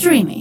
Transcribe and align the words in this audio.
Streamy. 0.00 0.40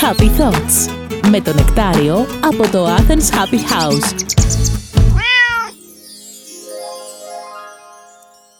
Happy 0.00 0.30
Thoughts 0.38 0.90
με 1.30 1.40
το 1.40 1.52
νεκτάριο 1.54 2.26
από 2.40 2.68
το 2.68 2.96
Athens 2.96 3.30
Happy 3.30 3.58
House. 3.72 4.24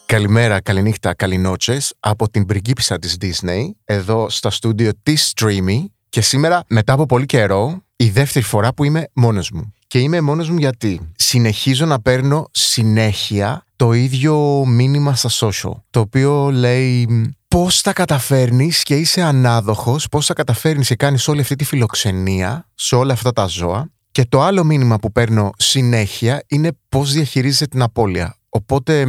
Καλημέρα, 0.06 0.60
καληνύχτα, 0.60 1.14
καληνότσες 1.14 1.94
από 2.00 2.30
την 2.30 2.46
πριγκίπισσα 2.46 2.98
της 2.98 3.16
Disney 3.20 3.62
εδώ 3.84 4.30
στα 4.30 4.50
στούντιο 4.50 4.92
της 5.02 5.32
Streamy 5.36 5.84
και 6.08 6.20
σήμερα 6.20 6.64
μετά 6.68 6.92
από 6.92 7.06
πολύ 7.06 7.26
καιρό 7.26 7.82
η 7.96 8.08
δεύτερη 8.08 8.44
φορά 8.44 8.74
που 8.74 8.84
είμαι 8.84 9.08
μόνος 9.12 9.50
μου. 9.50 9.72
Και 9.86 9.98
είμαι 9.98 10.20
μόνος 10.20 10.50
μου 10.50 10.58
γιατί 10.58 11.00
συνεχίζω 11.16 11.86
να 11.86 12.00
παίρνω 12.00 12.48
συνέχεια 12.50 13.65
το 13.76 13.92
ίδιο 13.92 14.64
μήνυμα 14.66 15.14
στα 15.14 15.30
social 15.30 15.72
το 15.90 16.00
οποίο 16.00 16.50
λέει 16.50 17.08
πώς 17.48 17.80
τα 17.80 17.92
καταφέρνεις 17.92 18.82
και 18.82 18.96
είσαι 18.96 19.22
ανάδοχος, 19.22 20.08
πώς 20.08 20.26
θα 20.26 20.34
καταφέρνεις 20.34 20.88
και 20.88 20.96
κάνεις 20.96 21.28
όλη 21.28 21.40
αυτή 21.40 21.56
τη 21.56 21.64
φιλοξενία 21.64 22.68
σε 22.74 22.96
όλα 22.96 23.12
αυτά 23.12 23.32
τα 23.32 23.46
ζώα 23.46 23.90
και 24.10 24.24
το 24.24 24.42
άλλο 24.42 24.64
μήνυμα 24.64 24.98
που 24.98 25.12
παίρνω 25.12 25.50
συνέχεια 25.56 26.44
είναι 26.46 26.70
πώς 26.88 27.12
διαχειρίζεσαι 27.12 27.66
την 27.66 27.82
απώλεια. 27.82 28.36
Οπότε 28.48 29.06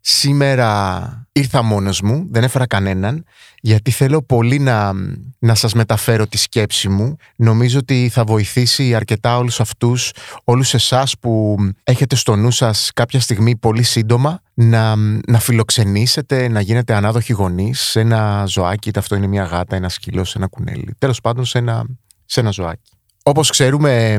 Σήμερα 0.00 1.28
ήρθα 1.32 1.62
μόνος 1.62 2.00
μου, 2.00 2.26
δεν 2.30 2.44
έφερα 2.44 2.66
κανέναν, 2.66 3.24
γιατί 3.60 3.90
θέλω 3.90 4.22
πολύ 4.22 4.58
να, 4.58 4.92
να 5.38 5.54
σας 5.54 5.74
μεταφέρω 5.74 6.26
τη 6.26 6.38
σκέψη 6.38 6.88
μου. 6.88 7.16
Νομίζω 7.36 7.78
ότι 7.78 8.10
θα 8.12 8.24
βοηθήσει 8.24 8.94
αρκετά 8.94 9.36
όλους 9.36 9.60
αυτούς, 9.60 10.12
όλους 10.44 10.74
εσάς 10.74 11.18
που 11.20 11.56
έχετε 11.84 12.16
στο 12.16 12.36
νου 12.36 12.50
σας 12.50 12.90
κάποια 12.94 13.20
στιγμή 13.20 13.56
πολύ 13.56 13.82
σύντομα 13.82 14.42
να, 14.54 14.96
να 15.26 15.38
φιλοξενήσετε, 15.38 16.48
να 16.48 16.60
γίνετε 16.60 16.94
ανάδοχοι 16.94 17.32
γονείς 17.32 17.80
σε 17.80 18.00
ένα 18.00 18.44
ζωάκι, 18.46 18.88
είτε 18.88 18.98
αυτό 18.98 19.16
είναι 19.16 19.26
μια 19.26 19.44
γάτα, 19.44 19.76
ένα 19.76 19.88
σκύλο, 19.88 20.26
ένα 20.34 20.46
κουνέλι. 20.46 20.94
Τέλος 20.98 21.20
πάντων 21.20 21.44
σε 21.44 21.58
ένα, 21.58 21.86
σε 22.24 22.40
ένα 22.40 22.50
ζωάκι. 22.50 22.90
Όπως 23.22 23.50
ξέρουμε, 23.50 24.18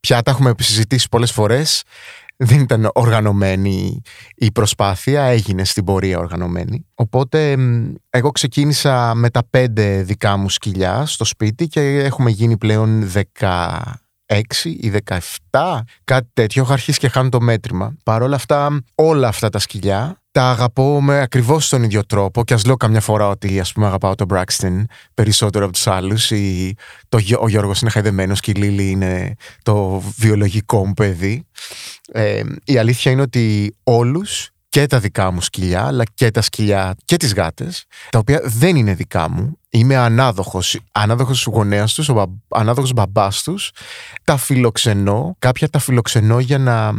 πια 0.00 0.22
τα 0.22 0.30
έχουμε 0.30 0.54
συζητήσει 0.58 1.08
πολλές 1.08 1.32
φορές, 1.32 1.82
δεν 2.42 2.60
ήταν 2.60 2.90
οργανωμένη 2.94 4.02
η 4.34 4.52
προσπάθεια, 4.52 5.22
έγινε 5.22 5.64
στην 5.64 5.84
πορεία 5.84 6.18
οργανωμένη. 6.18 6.86
Οπότε 6.94 7.56
εγώ 8.10 8.30
ξεκίνησα 8.30 9.14
με 9.14 9.30
τα 9.30 9.42
πέντε 9.50 10.02
δικά 10.02 10.36
μου 10.36 10.48
σκυλιά 10.48 11.06
στο 11.06 11.24
σπίτι 11.24 11.66
και 11.66 11.80
έχουμε 11.80 12.30
γίνει 12.30 12.56
πλέον 12.56 13.08
16 14.30 14.40
ή 14.64 14.92
17, 15.50 15.80
κάτι 16.04 16.28
τέτοιο. 16.32 16.62
Έχω 16.62 16.72
αρχίσει 16.72 16.98
και 16.98 17.08
χάνω 17.08 17.28
το 17.28 17.40
μέτρημα. 17.40 17.96
Παρ' 18.04 18.22
όλα 18.22 18.36
αυτά, 18.36 18.82
όλα 18.94 19.28
αυτά 19.28 19.48
τα 19.48 19.58
σκυλιά 19.58 20.20
τα 20.32 20.50
αγαπώ 20.50 21.02
με 21.02 21.20
ακριβώς 21.20 21.68
τον 21.68 21.82
ίδιο 21.82 22.06
τρόπο. 22.06 22.44
Και 22.44 22.54
ας 22.54 22.64
λέω 22.64 22.76
καμιά 22.76 23.00
φορά 23.00 23.28
ότι 23.28 23.60
ας 23.60 23.72
πούμε, 23.72 23.86
αγαπάω 23.86 24.14
τον 24.14 24.26
Braxton 24.30 24.84
περισσότερο 25.14 25.64
από 25.64 25.72
τους 25.72 25.86
άλλους. 25.86 26.30
Ο 27.40 27.48
Γιώργος 27.48 27.80
είναι 27.80 27.90
χαϊδεμένος 27.90 28.40
και 28.40 28.50
η 28.50 28.54
Λίλη 28.54 28.90
είναι 28.90 29.34
το 29.62 30.02
βιολογικό 30.16 30.86
μου 30.86 30.92
παιδί. 30.92 31.46
Ε, 32.12 32.42
η 32.64 32.78
αλήθεια 32.78 33.12
είναι 33.12 33.22
ότι 33.22 33.76
όλους 33.84 34.50
και 34.70 34.86
τα 34.86 34.98
δικά 34.98 35.30
μου 35.30 35.40
σκυλιά, 35.40 35.86
αλλά 35.86 36.04
και 36.14 36.30
τα 36.30 36.42
σκυλιά 36.42 36.94
και 37.04 37.16
τις 37.16 37.34
γάτες, 37.34 37.84
τα 38.10 38.18
οποία 38.18 38.40
δεν 38.44 38.76
είναι 38.76 38.94
δικά 38.94 39.30
μου. 39.30 39.58
Είμαι 39.70 39.96
ανάδοχος, 39.96 40.80
ανάδοχος 40.92 41.44
γονέας 41.44 41.94
τους, 41.94 42.08
ο 42.08 42.38
ανάδοχος 42.48 42.92
μπαμπάς 42.92 43.42
τους. 43.42 43.70
Τα 44.24 44.36
φιλοξενώ, 44.36 45.36
κάποια 45.38 45.68
τα 45.68 45.78
φιλοξενώ 45.78 46.38
για 46.38 46.58
να 46.58 46.92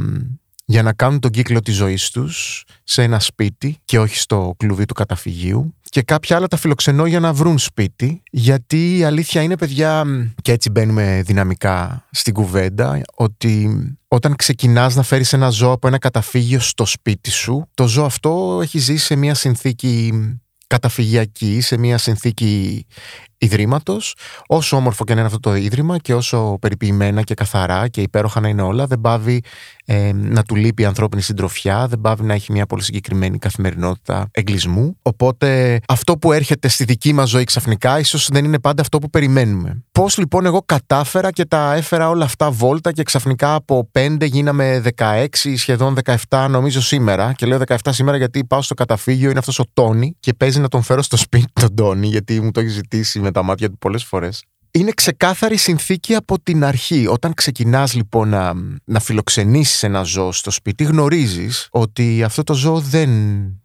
για 0.66 0.84
να 0.84 0.94
κάνουν 0.94 1.20
τον 1.20 1.32
κύκλο 1.32 1.60
της 1.60 1.76
ζωής 1.76 2.10
τους 2.10 2.64
σε 2.84 3.04
ένα 3.04 3.20
σπίτι 3.20 3.78
και 3.86 4.00
όχι 4.00 4.18
στο 4.18 4.54
κλουβί 4.58 4.86
του 4.86 4.94
καταφυγίου 4.94 5.76
και 5.92 6.02
κάποια 6.02 6.36
άλλα 6.36 6.48
τα 6.48 6.58
φιλοξενώ 6.58 7.06
για 7.06 7.20
να 7.20 7.34
βρουν 7.34 7.58
σπίτι 7.58 8.22
γιατί 8.32 8.98
η 8.98 9.04
αλήθεια 9.04 9.42
είναι 9.42 9.58
παιδιά 9.58 10.04
και 10.42 10.52
έτσι 10.52 10.70
μπαίνουμε 10.70 11.22
δυναμικά 11.26 12.08
στην 12.12 12.34
κουβέντα 12.34 13.02
ότι 13.16 13.70
όταν 14.08 14.36
ξεκινάς 14.36 14.96
να 14.96 15.04
φέρεις 15.04 15.34
ένα 15.34 15.50
ζώο 15.50 15.72
από 15.72 15.88
ένα 15.88 15.98
καταφύγιο 15.98 16.60
στο 16.60 16.86
σπίτι 16.86 17.32
σου 17.32 17.70
το 17.74 17.88
ζώο 17.88 18.06
αυτό 18.06 18.60
έχει 18.62 18.80
ζήσει 18.80 19.06
σε 19.06 19.16
μια 19.16 19.34
συνθήκη 19.34 20.14
καταφυγιακή, 20.68 21.62
σε 21.62 21.78
μια 21.78 21.98
συνθήκη 21.98 22.86
Ιδρύματος. 23.44 24.16
Όσο 24.48 24.78
όμορφο 24.78 25.04
και 25.04 25.14
να 25.14 25.18
είναι 25.18 25.28
αυτό 25.28 25.40
το 25.40 25.56
ίδρυμα 25.56 25.98
και 25.98 26.14
όσο 26.14 26.58
περιποιημένα 26.62 27.22
και 27.22 27.34
καθαρά 27.34 27.88
και 27.88 28.02
υπέροχα 28.02 28.40
να 28.40 28.48
είναι 28.48 28.62
όλα, 28.62 28.88
δεν 28.88 29.02
πάβει 29.02 29.44
ε, 29.86 30.12
να 30.14 30.44
του 30.44 30.56
λείπει 30.56 30.82
η 30.82 30.86
ανθρώπινη 30.86 31.22
συντροφιά, 31.22 31.88
δεν 31.88 32.02
πάβει 32.02 32.24
να 32.24 32.34
έχει 32.34 32.52
μια 32.52 32.66
πολύ 32.66 32.84
συγκεκριμένη 32.84 33.38
καθημερινότητα 33.38 34.28
εγκλισμού. 34.32 34.98
Οπότε 35.02 35.80
αυτό 35.88 36.18
που 36.18 36.32
έρχεται 36.32 36.68
στη 36.68 36.84
δική 36.84 37.14
μας 37.14 37.30
ζωή 37.30 37.44
ξαφνικά, 37.44 38.00
ίσως 38.00 38.30
δεν 38.32 38.46
είναι 38.46 38.60
πάντα 38.60 38.82
αυτό 38.82 39.00
που 39.00 39.10
περιμένουμε. 39.10 39.84
Πώς 39.92 40.18
λοιπόν 40.18 40.46
εγώ 40.46 40.62
κατάφερα 40.66 41.32
και 41.32 41.46
τα 41.46 41.74
έφερα 41.74 42.10
όλα 42.10 42.26
αυτά 42.26 42.52
βόλτα 42.52 42.92
και 42.92 43.04
ξαφνικά 43.04 43.54
από 43.54 43.90
5 44.00 44.18
γίναμε 44.22 44.84
16, 44.96 45.26
σχεδόν 45.56 45.98
17 46.30 46.48
νομίζω 46.50 46.82
σήμερα. 46.82 47.34
Και 47.34 47.46
λέω 47.46 47.60
17 47.68 47.76
σήμερα 47.90 48.18
γιατί 48.18 48.46
πάω 48.46 48.62
στο 48.62 48.74
καταφύγιο, 48.74 49.30
είναι 49.30 49.40
αυτός 49.40 49.60
ο 49.60 49.64
Τόνι 49.74 50.16
και 50.20 50.34
παίζει 50.34 50.60
να 50.60 50.68
τον 50.68 50.82
φέρω 50.82 51.02
στο 51.02 51.18
σπίτι 51.18 51.46
τον 51.54 51.76
Τόνι, 51.76 52.08
γιατί 52.08 52.42
μου 52.42 52.52
το 52.52 52.60
έχει 52.60 52.70
ζητήσει 52.70 53.20
με 53.20 53.31
τα 53.32 53.44
μάτια 53.44 53.70
του 53.70 53.78
πολλές 53.78 54.04
φορές. 54.04 54.44
Είναι 54.72 54.92
ξεκάθαρη 54.92 55.58
συνθήκη 55.58 56.16
από 56.16 56.40
την 56.44 56.64
αρχή. 56.64 57.08
Όταν 57.08 57.34
ξεκινάς 57.34 57.94
λοιπόν 57.94 58.30
να, 58.30 58.54
να 58.84 59.00
φιλοξενήσεις 59.00 59.84
ένα 59.84 60.04
ζώο 60.04 60.32
στο 60.32 60.52
σπίτι, 60.52 60.84
γνωρίζεις 60.84 61.68
ότι 61.72 62.24
αυτό 62.24 62.44
το 62.44 62.54
ζώο 62.54 62.80
δεν 62.80 63.10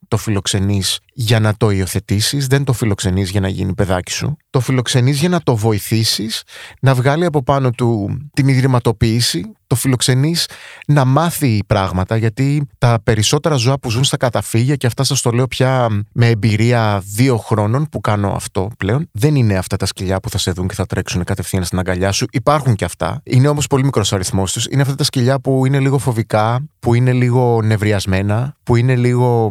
το 0.09 0.17
φιλοξενείς 0.17 0.99
για 1.13 1.41
να 1.41 1.55
το 1.57 1.71
υιοθετήσεις, 1.71 2.47
δεν 2.47 2.65
το 2.65 2.73
φιλοξενείς 2.73 3.31
για 3.31 3.41
να 3.41 3.49
γίνει 3.49 3.75
παιδάκι 3.75 4.13
σου. 4.13 4.37
Το 4.51 4.61
φιλοξενείς 4.61 5.19
για 5.19 5.29
να 5.29 5.41
το 5.41 5.57
βοηθήσεις 5.57 6.43
να 6.81 6.95
βγάλει 6.95 7.25
από 7.25 7.43
πάνω 7.43 7.71
του 7.71 8.19
την 8.33 8.49
ιδρυματοποίηση, 8.49 9.57
το 9.67 9.75
φιλοξενείς 9.75 10.49
να 10.87 11.05
μάθει 11.05 11.59
πράγματα 11.67 12.17
γιατί 12.17 12.69
τα 12.79 12.99
περισσότερα 13.03 13.55
ζώα 13.55 13.79
που 13.79 13.91
ζουν 13.91 14.05
στα 14.05 14.17
καταφύγια 14.17 14.77
και 14.77 14.87
αυτά 14.87 15.05
σας 15.05 15.23
το 15.23 15.31
λέω 15.31 15.47
πια 15.47 16.05
με 16.13 16.29
εμπειρία 16.29 17.03
δύο 17.05 17.37
χρόνων 17.37 17.89
που 17.89 18.01
κάνω 18.01 18.33
αυτό 18.33 18.71
πλέον 18.77 19.09
δεν 19.13 19.35
είναι 19.35 19.57
αυτά 19.57 19.77
τα 19.77 19.87
σκυλιά 19.87 20.21
που 20.21 20.31
θα 20.31 20.39
σε 20.39 20.51
δουν 20.51 20.69
και 20.69 20.75
θα 20.75 20.87
τρέξουν 20.87 21.25
κατευθείαν 21.25 21.65
στην 21.65 21.79
αγκαλιά 21.79 22.13
σου. 22.13 22.27
Υπάρχουν 22.33 22.75
και 22.75 22.85
αυτά. 22.85 23.21
Είναι 23.25 23.49
όμως 23.49 23.67
πολύ 23.67 23.85
μικρός 23.85 24.13
αριθμός 24.13 24.53
τους. 24.53 24.67
Είναι 24.71 24.83
αυτά 24.83 24.95
τα 24.95 25.05
σκυλιά 25.05 25.41
που 25.41 25.67
είναι 25.67 25.79
λίγο 25.79 25.99
φοβικά, 25.99 26.67
που 26.79 26.95
είναι 26.95 27.13
λίγο 27.13 27.63
νευριασμένα, 27.63 28.57
που 28.63 28.77
είναι 28.77 28.97
λίγο 28.97 29.51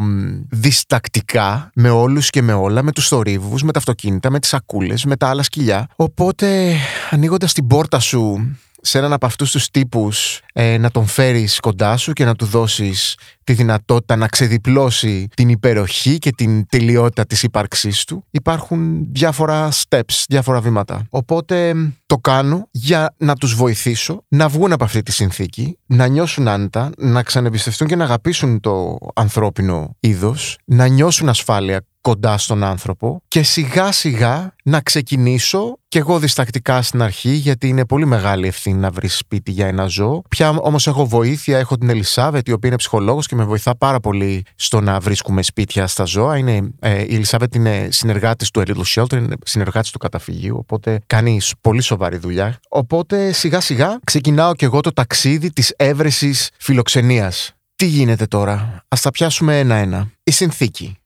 διστακτικά 0.59 1.69
με 1.73 1.89
όλους 1.89 2.29
και 2.29 2.41
με 2.41 2.53
όλα, 2.53 2.83
με 2.83 2.91
τους 2.91 3.07
θορύβους, 3.07 3.63
με 3.63 3.71
τα 3.71 3.79
αυτοκίνητα, 3.79 4.29
με 4.29 4.39
τις 4.39 4.49
σακούλες, 4.49 5.05
με 5.05 5.15
τα 5.15 5.29
άλλα 5.29 5.43
σκυλιά. 5.43 5.87
Οπότε 5.95 6.75
ανοίγοντας 7.09 7.53
την 7.53 7.67
πόρτα 7.67 7.99
σου 7.99 8.55
σε 8.85 8.97
έναν 8.97 9.13
από 9.13 9.25
αυτούς 9.25 9.51
τους 9.51 9.69
τύπους 9.69 10.39
ε, 10.53 10.77
να 10.77 10.91
τον 10.91 11.05
φέρεις 11.05 11.59
κοντά 11.59 11.97
σου 11.97 12.13
και 12.13 12.25
να 12.25 12.35
του 12.35 12.45
δώσεις 12.45 13.17
τη 13.43 13.53
δυνατότητα 13.53 14.15
να 14.15 14.27
ξεδιπλώσει 14.27 15.27
την 15.35 15.49
υπεροχή 15.49 16.17
και 16.17 16.31
την 16.31 16.67
τελειότητα 16.67 17.25
της 17.25 17.43
ύπαρξής 17.43 18.03
του 18.03 18.25
υπάρχουν 18.31 19.05
διάφορα 19.11 19.69
steps, 19.71 20.23
διάφορα 20.27 20.61
βήματα. 20.61 21.05
Οπότε 21.09 21.75
το 22.05 22.17
κάνω 22.17 22.67
για 22.71 23.13
να 23.17 23.35
τους 23.35 23.55
βοηθήσω 23.55 24.23
να 24.27 24.47
βγουν 24.47 24.71
από 24.71 24.83
αυτή 24.83 25.01
τη 25.01 25.11
συνθήκη, 25.11 25.77
να 25.85 26.07
νιώσουν 26.07 26.47
άνετα, 26.47 26.91
να 26.97 27.23
ξανεμπιστευτούν 27.23 27.87
και 27.87 27.95
να 27.95 28.03
αγαπήσουν 28.03 28.59
το 28.59 28.97
ανθρώπινο 29.13 29.95
είδος, 29.99 30.57
να 30.65 30.87
νιώσουν 30.87 31.29
ασφάλεια 31.29 31.85
κοντά 32.05 32.37
στον 32.37 32.63
άνθρωπο 32.63 33.21
και 33.27 33.43
σιγά 33.43 33.91
σιγά 33.91 34.53
να 34.63 34.81
ξεκινήσω 34.81 35.77
και 35.87 35.99
εγώ 35.99 36.19
διστακτικά 36.19 36.81
στην 36.81 37.01
αρχή 37.01 37.29
γιατί 37.29 37.67
είναι 37.67 37.85
πολύ 37.85 38.05
μεγάλη 38.05 38.47
ευθύνη 38.47 38.79
να 38.79 38.89
βρεις 38.89 39.17
σπίτι 39.17 39.51
για 39.51 39.67
ένα 39.67 39.85
ζώο. 39.85 40.21
Πια 40.29 40.49
όμως 40.49 40.87
έχω 40.87 41.07
βοήθεια, 41.07 41.57
έχω 41.57 41.77
την 41.77 41.89
Ελισάβετ 41.89 42.47
η 42.47 42.51
οποία 42.51 42.69
είναι 42.69 42.77
ψυχολόγος 42.77 43.27
και 43.27 43.35
με 43.35 43.43
βοηθά 43.43 43.77
πάρα 43.77 43.99
πολύ 43.99 44.43
στο 44.55 44.81
να 44.81 44.99
βρίσκουμε 44.99 45.41
σπίτια 45.41 45.87
στα 45.87 46.03
ζώα. 46.03 46.37
Είναι, 46.37 46.73
ε, 46.79 47.01
η 47.01 47.15
Ελισάβετ 47.15 47.55
είναι 47.55 47.87
συνεργάτης 47.91 48.51
του 48.51 48.63
A 48.65 48.69
Little 48.69 48.83
Shelter, 48.95 49.17
είναι 49.17 49.35
συνεργάτης 49.45 49.91
του 49.91 49.97
καταφυγίου 49.97 50.57
οπότε 50.57 50.99
κάνεις 51.07 51.53
πολύ 51.61 51.81
σοβαρή 51.81 52.17
δουλειά. 52.17 52.59
Οπότε 52.69 53.31
σιγά 53.31 53.59
σιγά 53.59 53.99
ξεκινάω 54.03 54.55
και 54.55 54.65
εγώ 54.65 54.81
το 54.81 54.93
ταξίδι 54.93 55.53
της 55.53 55.73
έβρεσης 55.75 56.49
φιλοξενίας. 56.59 57.53
Τι 57.75 57.85
γίνεται 57.85 58.25
τώρα, 58.25 58.83
ας 58.87 59.01
τα 59.01 59.11
πιάσουμε 59.11 59.59
ένα-ένα. 59.59 60.09
Η 60.23 60.31
συνθήκη. 60.31 60.97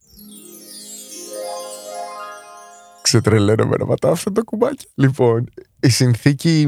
Ξετρελαίνομαι 3.10 3.76
να 3.80 3.86
πατάω 3.86 4.12
αυτό 4.12 4.32
το 4.32 4.44
κουμπάκι. 4.44 4.88
Λοιπόν, 4.96 5.50
η 5.80 5.90
συνθήκη 5.90 6.68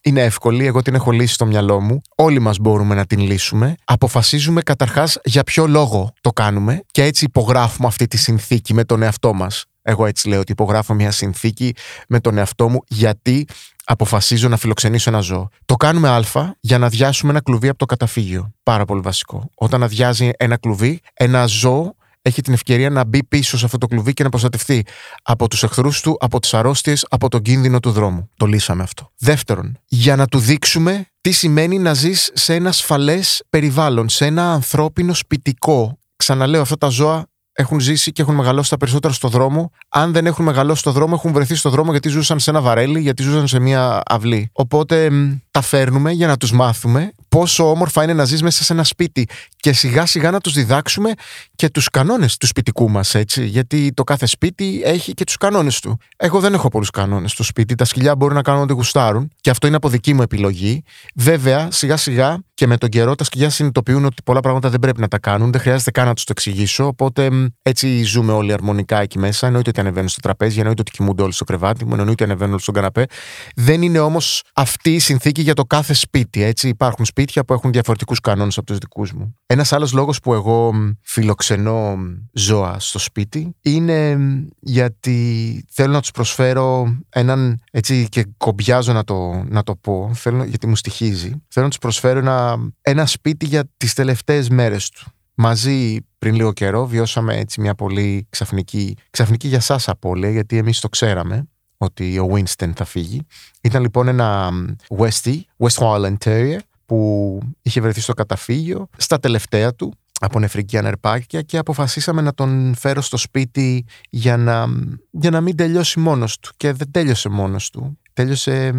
είναι 0.00 0.22
εύκολη. 0.22 0.66
Εγώ 0.66 0.82
την 0.82 0.94
έχω 0.94 1.10
λύσει 1.10 1.34
στο 1.34 1.46
μυαλό 1.46 1.80
μου. 1.80 2.00
Όλοι 2.16 2.38
μας 2.38 2.58
μπορούμε 2.58 2.94
να 2.94 3.04
την 3.04 3.18
λύσουμε. 3.18 3.74
Αποφασίζουμε 3.84 4.62
καταρχάς 4.62 5.18
για 5.24 5.42
ποιο 5.42 5.66
λόγο 5.66 6.12
το 6.20 6.30
κάνουμε 6.30 6.82
και 6.86 7.02
έτσι 7.02 7.24
υπογράφουμε 7.24 7.88
αυτή 7.88 8.06
τη 8.06 8.16
συνθήκη 8.16 8.74
με 8.74 8.84
τον 8.84 9.02
εαυτό 9.02 9.32
μας. 9.32 9.64
Εγώ 9.82 10.06
έτσι 10.06 10.28
λέω 10.28 10.40
ότι 10.40 10.52
υπογράφω 10.52 10.94
μια 10.94 11.10
συνθήκη 11.10 11.74
με 12.08 12.20
τον 12.20 12.38
εαυτό 12.38 12.68
μου 12.68 12.80
γιατί 12.88 13.46
αποφασίζω 13.84 14.48
να 14.48 14.56
φιλοξενήσω 14.56 15.10
ένα 15.10 15.20
ζώο. 15.20 15.48
Το 15.64 15.74
κάνουμε 15.74 16.08
Α 16.08 16.22
για 16.60 16.78
να 16.78 16.86
αδειάσουμε 16.86 17.30
ένα 17.30 17.40
κλουβί 17.40 17.68
από 17.68 17.78
το 17.78 17.86
καταφύγιο. 17.86 18.54
Πάρα 18.62 18.84
πολύ 18.84 19.00
βασικό. 19.00 19.50
Όταν 19.54 19.82
αδειάζει 19.82 20.30
ένα 20.36 20.56
κλουβί, 20.56 21.00
ένα 21.14 21.46
ζώο 21.46 21.96
έχει 22.28 22.42
την 22.42 22.52
ευκαιρία 22.52 22.90
να 22.90 23.04
μπει 23.04 23.24
πίσω 23.24 23.58
σε 23.58 23.64
αυτό 23.64 23.78
το 23.78 23.86
κλουβί 23.86 24.12
και 24.12 24.22
να 24.22 24.28
προστατευτεί 24.28 24.84
από 25.22 25.48
τους 25.48 25.62
εχθρούς 25.62 26.00
του, 26.00 26.16
από 26.20 26.40
τις 26.40 26.54
αρρώστιες, 26.54 27.06
από 27.10 27.28
τον 27.28 27.42
κίνδυνο 27.42 27.80
του 27.80 27.90
δρόμου. 27.90 28.30
Το 28.36 28.46
λύσαμε 28.46 28.82
αυτό. 28.82 29.10
Δεύτερον, 29.18 29.78
για 29.86 30.16
να 30.16 30.26
του 30.26 30.38
δείξουμε 30.38 31.06
τι 31.20 31.30
σημαίνει 31.30 31.78
να 31.78 31.94
ζεις 31.94 32.30
σε 32.34 32.54
ένα 32.54 32.68
ασφαλέ 32.68 33.20
περιβάλλον, 33.50 34.08
σε 34.08 34.26
ένα 34.26 34.52
ανθρώπινο 34.52 35.14
σπιτικό. 35.14 35.98
Ξαναλέω, 36.16 36.60
αυτά 36.60 36.78
τα 36.78 36.88
ζώα 36.88 37.26
έχουν 37.52 37.80
ζήσει 37.80 38.12
και 38.12 38.22
έχουν 38.22 38.34
μεγαλώσει 38.34 38.70
τα 38.70 38.76
περισσότερα 38.76 39.14
στο 39.14 39.28
δρόμο. 39.28 39.70
Αν 39.88 40.12
δεν 40.12 40.26
έχουν 40.26 40.44
μεγαλώσει 40.44 40.80
στο 40.80 40.92
δρόμο, 40.92 41.14
έχουν 41.16 41.32
βρεθεί 41.32 41.54
στο 41.54 41.70
δρόμο 41.70 41.90
γιατί 41.90 42.08
ζούσαν 42.08 42.38
σε 42.38 42.50
ένα 42.50 42.60
βαρέλι, 42.60 43.00
γιατί 43.00 43.22
ζούσαν 43.22 43.46
σε 43.46 43.58
μια 43.58 44.02
αυλή. 44.06 44.50
Οπότε 44.52 45.10
τα 45.50 45.60
φέρνουμε 45.60 46.12
για 46.12 46.26
να 46.26 46.36
τους 46.36 46.52
μάθουμε 46.52 47.12
πόσο 47.28 47.70
όμορφα 47.70 48.02
είναι 48.02 48.12
να 48.12 48.24
ζεις 48.24 48.42
μέσα 48.42 48.64
σε 48.64 48.72
ένα 48.72 48.84
σπίτι 48.84 49.28
και 49.56 49.72
σιγά 49.72 50.06
σιγά 50.06 50.30
να 50.30 50.40
τους 50.40 50.52
διδάξουμε 50.52 51.12
και 51.54 51.68
τους 51.68 51.90
κανόνες 51.90 52.36
του 52.36 52.46
σπιτικού 52.46 52.90
μας, 52.90 53.14
έτσι. 53.14 53.44
Γιατί 53.44 53.92
το 53.94 54.04
κάθε 54.04 54.26
σπίτι 54.26 54.80
έχει 54.84 55.12
και 55.12 55.24
τους 55.24 55.36
κανόνες 55.36 55.80
του. 55.80 55.98
Εγώ 56.16 56.40
δεν 56.40 56.54
έχω 56.54 56.68
πολλούς 56.68 56.90
κανόνες 56.90 57.30
στο 57.30 57.42
σπίτι. 57.42 57.74
Τα 57.74 57.84
σκυλιά 57.84 58.16
μπορούν 58.16 58.34
να 58.34 58.42
κάνουν 58.42 58.62
ό,τι 58.62 58.72
γουστάρουν 58.72 59.30
και 59.40 59.50
αυτό 59.50 59.66
είναι 59.66 59.76
από 59.76 59.88
δική 59.88 60.14
μου 60.14 60.22
επιλογή. 60.22 60.82
Βέβαια, 61.14 61.68
σιγά 61.70 61.96
σιγά 61.96 62.38
και 62.54 62.66
με 62.66 62.76
τον 62.76 62.88
καιρό 62.88 63.14
τα 63.14 63.24
σκυλιά 63.24 63.50
συνειδητοποιούν 63.50 64.04
ότι 64.04 64.22
πολλά 64.22 64.40
πράγματα 64.40 64.70
δεν 64.70 64.80
πρέπει 64.80 65.00
να 65.00 65.08
τα 65.08 65.18
κάνουν. 65.18 65.52
Δεν 65.52 65.60
χρειάζεται 65.60 65.90
καν 65.90 66.06
να 66.06 66.14
τους 66.14 66.24
το 66.24 66.32
εξηγήσω. 66.36 66.86
Οπότε 66.86 67.30
έτσι 67.62 68.02
ζούμε 68.02 68.32
όλοι 68.32 68.52
αρμονικά 68.52 69.00
εκεί 69.00 69.18
μέσα. 69.18 69.46
Εννοείται 69.46 69.68
ότι 69.68 69.80
ανεβαίνουν 69.80 70.08
στο 70.08 70.20
τραπέζι, 70.20 70.58
εννοείται 70.58 70.80
ότι 70.80 70.90
κοιμούνται 70.90 71.22
όλοι 71.22 71.32
στο 71.32 71.44
κρεβάτι 71.44 71.84
μου, 71.84 71.90
εννοείται 71.90 72.12
ότι 72.12 72.24
ανεβαίνουν 72.24 72.52
όλοι 72.52 72.62
στον 72.62 72.74
καναπέ. 72.74 73.06
Δεν 73.54 73.82
είναι 73.82 73.98
όμως 73.98 74.42
αυτή 74.54 74.94
η 74.94 74.98
συνθήκη 74.98 75.42
για 75.42 75.54
το 75.54 75.64
κάθε 75.64 75.92
σπίτι. 75.92 76.42
Έτσι. 76.42 76.68
Υπάρχουν 76.68 77.04
σπίτια 77.18 77.44
που 77.44 77.52
έχουν 77.52 77.72
διαφορετικούς 77.72 78.20
κανόνες 78.20 78.58
από 78.58 78.66
τους 78.66 78.78
δικούς 78.78 79.12
μου. 79.12 79.34
Ένας 79.46 79.72
άλλος 79.72 79.92
λόγος 79.92 80.20
που 80.20 80.34
εγώ 80.34 80.72
φιλοξενώ 81.02 81.98
ζώα 82.32 82.78
στο 82.78 82.98
σπίτι 82.98 83.54
είναι 83.60 84.18
γιατί 84.60 85.64
θέλω 85.70 85.92
να 85.92 86.00
τους 86.00 86.10
προσφέρω 86.10 86.96
έναν. 87.08 87.60
έτσι 87.70 88.08
και 88.08 88.26
κομπιάζω 88.36 88.92
να 88.92 89.04
το, 89.04 89.44
να 89.48 89.62
το 89.62 89.76
πω, 89.76 90.10
θέλω, 90.14 90.44
γιατί 90.44 90.66
μου 90.66 90.76
στοιχίζει. 90.76 91.42
Θέλω 91.48 91.64
να 91.64 91.70
τους 91.70 91.78
προσφέρω 91.78 92.18
ένα, 92.18 92.56
ένα 92.80 93.06
σπίτι 93.06 93.46
για 93.46 93.64
τις 93.76 93.94
τελευταίες 93.94 94.48
μέρες 94.48 94.90
του. 94.90 95.06
Μαζί 95.34 95.96
πριν 96.18 96.34
λίγο 96.34 96.52
καιρό 96.52 96.86
βιώσαμε 96.86 97.36
έτσι 97.36 97.60
μια 97.60 97.74
πολύ 97.74 98.26
ξαφνική, 98.30 98.96
ξαφνική 99.10 99.48
για 99.48 99.60
σας 99.60 99.88
απώλεια 99.88 100.30
γιατί 100.30 100.56
εμείς 100.56 100.80
το 100.80 100.88
ξέραμε 100.88 101.48
ότι 101.76 102.18
ο 102.18 102.28
Winston 102.32 102.70
θα 102.74 102.84
φύγει. 102.84 103.26
Ήταν 103.60 103.82
λοιπόν 103.82 104.08
ένα 104.08 104.50
Westie, 104.98 105.40
West 105.58 105.78
Highland 105.82 106.16
Terrier 106.24 106.58
που 106.88 107.40
είχε 107.62 107.80
βρεθεί 107.80 108.00
στο 108.00 108.12
καταφύγιο 108.12 108.88
στα 108.96 109.18
τελευταία 109.18 109.74
του 109.74 109.92
από 110.20 110.38
νεφρική 110.38 110.78
ανερπάκια 110.78 111.42
και 111.42 111.58
αποφασίσαμε 111.58 112.20
να 112.22 112.34
τον 112.34 112.74
φέρω 112.74 113.00
στο 113.00 113.16
σπίτι 113.16 113.84
για 114.10 114.36
να, 114.36 114.66
για 115.10 115.30
να 115.30 115.40
μην 115.40 115.56
τελειώσει 115.56 116.00
μόνος 116.00 116.38
του 116.38 116.50
και 116.56 116.72
δεν 116.72 116.90
τέλειωσε 116.90 117.28
μόνος 117.28 117.70
του. 117.70 117.98
Τέλειωσε, 118.12 118.72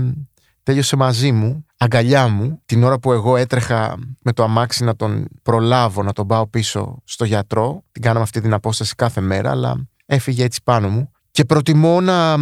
τέλειωσε 0.64 0.96
μαζί 0.96 1.32
μου, 1.32 1.66
αγκαλιά 1.78 2.28
μου, 2.28 2.62
την 2.66 2.84
ώρα 2.84 3.00
που 3.00 3.12
εγώ 3.12 3.38
έτρεχα 3.38 3.98
με 4.22 4.34
το 4.34 4.44
αμάξι 4.44 4.84
να 4.84 4.96
τον 4.96 5.28
προλάβω, 5.42 6.04
να 6.04 6.14
τον 6.14 6.28
πάω 6.28 6.48
πίσω 6.48 7.02
στο 7.04 7.26
γιατρό. 7.26 7.84
Την 7.92 8.02
κάναμε 8.02 8.24
αυτή 8.24 8.42
την 8.42 8.54
απόσταση 8.54 8.96
κάθε 8.96 9.22
μέρα, 9.22 9.52
αλλά 9.52 9.88
έφυγε 10.06 10.44
έτσι 10.44 10.62
πάνω 10.64 10.90
μου. 10.90 11.12
Και 11.32 11.46
προτιμώ 11.46 12.02
να, 12.02 12.38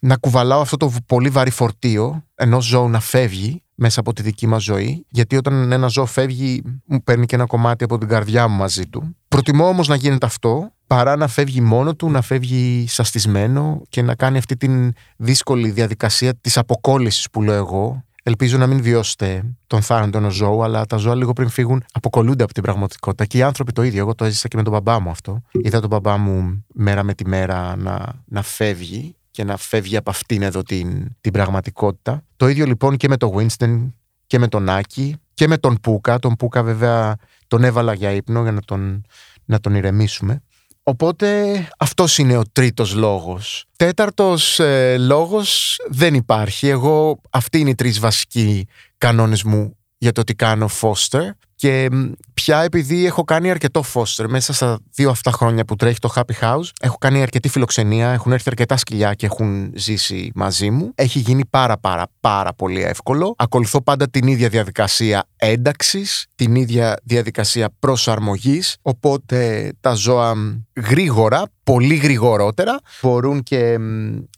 να 0.00 0.16
κουβαλάω 0.20 0.60
αυτό 0.60 0.76
το 0.76 0.92
πολύ 1.06 1.28
βαρύ 1.28 1.50
φορτίο 1.50 2.24
ενός 2.34 2.64
ζώου 2.64 2.88
να 2.88 3.00
φεύγει 3.00 3.62
μέσα 3.80 4.00
από 4.00 4.12
τη 4.12 4.22
δική 4.22 4.46
μας 4.46 4.62
ζωή, 4.62 5.06
γιατί 5.08 5.36
όταν 5.36 5.72
ένα 5.72 5.86
ζώο 5.86 6.06
φεύγει, 6.06 6.62
μου 6.84 7.02
παίρνει 7.02 7.26
και 7.26 7.34
ένα 7.34 7.46
κομμάτι 7.46 7.84
από 7.84 7.98
την 7.98 8.08
καρδιά 8.08 8.48
μου 8.48 8.56
μαζί 8.56 8.86
του. 8.86 9.16
Προτιμώ 9.28 9.68
όμως 9.68 9.88
να 9.88 9.94
γίνεται 9.94 10.26
αυτό 10.26 10.72
παρά 10.86 11.16
να 11.16 11.28
φεύγει 11.28 11.60
μόνο 11.60 11.94
του, 11.94 12.10
να 12.10 12.22
φεύγει 12.22 12.84
σαστισμένο 12.88 13.82
και 13.88 14.02
να 14.02 14.14
κάνει 14.14 14.38
αυτή 14.38 14.56
την 14.56 14.92
δύσκολη 15.16 15.70
διαδικασία 15.70 16.34
της 16.34 16.56
αποκόλλησης 16.58 17.30
που 17.30 17.42
λέω 17.42 17.54
εγώ. 17.54 18.02
Ελπίζω 18.22 18.58
να 18.58 18.66
μην 18.66 18.82
βιώσετε 18.82 19.42
τον 19.66 19.82
θάνατο 19.82 20.18
ενός 20.18 20.34
ζώου, 20.34 20.62
αλλά 20.62 20.86
τα 20.86 20.96
ζώα 20.96 21.14
λίγο 21.14 21.32
πριν 21.32 21.48
φύγουν 21.48 21.84
αποκολούνται 21.92 22.44
από 22.44 22.52
την 22.52 22.62
πραγματικότητα. 22.62 23.24
Και 23.24 23.38
οι 23.38 23.42
άνθρωποι 23.42 23.72
το 23.72 23.82
ίδιο. 23.82 24.00
Εγώ 24.00 24.14
το 24.14 24.24
έζησα 24.24 24.48
και 24.48 24.56
με 24.56 24.62
τον 24.62 24.72
μπαμπά 24.72 25.00
μου 25.00 25.10
αυτό. 25.10 25.42
Είδα 25.50 25.80
τον 25.80 25.88
μπαμπά 25.88 26.16
μου 26.16 26.64
μέρα 26.74 27.02
με 27.02 27.14
τη 27.14 27.26
μέρα 27.26 27.76
να, 27.76 28.22
να 28.24 28.42
φεύγει 28.42 29.16
και 29.38 29.44
να 29.44 29.56
φεύγει 29.56 29.96
από 29.96 30.10
αυτήν 30.10 30.42
εδώ 30.42 30.62
την, 30.62 31.16
την 31.20 31.32
πραγματικότητα. 31.32 32.24
Το 32.36 32.48
ίδιο 32.48 32.66
λοιπόν 32.66 32.96
και 32.96 33.08
με 33.08 33.16
τον 33.16 33.32
Winston 33.34 33.92
και 34.26 34.38
με 34.38 34.48
τον 34.48 34.68
Άκη 34.68 35.16
και 35.34 35.48
με 35.48 35.58
τον 35.58 35.78
Πούκα. 35.82 36.18
Τον 36.18 36.36
Πούκα 36.36 36.62
βέβαια 36.62 37.16
τον 37.46 37.64
έβαλα 37.64 37.92
για 37.92 38.10
ύπνο 38.10 38.42
για 38.42 38.52
να 38.52 38.60
τον, 38.60 39.04
να 39.44 39.60
τον 39.60 39.74
ηρεμήσουμε. 39.74 40.42
Οπότε 40.82 41.68
αυτός 41.78 42.18
είναι 42.18 42.36
ο 42.36 42.42
τρίτος 42.52 42.94
λόγος. 42.94 43.64
Τέταρτος 43.76 44.58
ε, 44.58 44.96
λόγος 44.98 45.76
δεν 45.88 46.14
υπάρχει. 46.14 46.68
Εγώ 46.68 47.20
αυτοί 47.30 47.58
είναι 47.58 47.70
οι 47.70 47.74
τρεις 47.74 47.98
βασικοί 47.98 48.66
κανόνες 48.98 49.42
μου 49.42 49.76
για 49.98 50.12
το 50.12 50.24
τι 50.24 50.34
κάνω 50.34 50.68
foster. 50.80 51.30
Και 51.60 51.88
πια 52.34 52.62
επειδή 52.62 53.06
έχω 53.06 53.24
κάνει 53.24 53.50
αρκετό 53.50 53.84
foster 53.94 54.24
μέσα 54.28 54.52
στα 54.52 54.78
δύο 54.94 55.10
αυτά 55.10 55.30
χρόνια 55.30 55.64
που 55.64 55.76
τρέχει 55.76 55.98
το 55.98 56.12
Happy 56.14 56.40
House, 56.40 56.70
έχω 56.80 56.96
κάνει 56.98 57.22
αρκετή 57.22 57.48
φιλοξενία, 57.48 58.08
έχουν 58.10 58.32
έρθει 58.32 58.48
αρκετά 58.48 58.76
σκυλιά 58.76 59.14
και 59.14 59.26
έχουν 59.26 59.72
ζήσει 59.74 60.30
μαζί 60.34 60.70
μου. 60.70 60.92
Έχει 60.94 61.18
γίνει 61.18 61.46
πάρα 61.46 61.78
πάρα 61.78 62.06
πάρα 62.20 62.52
πολύ 62.54 62.82
εύκολο. 62.82 63.34
Ακολουθώ 63.38 63.82
πάντα 63.82 64.10
την 64.10 64.26
ίδια 64.26 64.48
διαδικασία 64.48 65.24
ένταξης, 65.36 66.26
την 66.34 66.54
ίδια 66.54 66.96
διαδικασία 67.04 67.68
προσαρμογής. 67.78 68.76
Οπότε 68.82 69.72
τα 69.80 69.94
ζώα 69.94 70.34
γρήγορα, 70.76 71.42
πολύ 71.72 71.94
γρηγορότερα, 71.94 72.80
μπορούν 73.02 73.42
και 73.42 73.78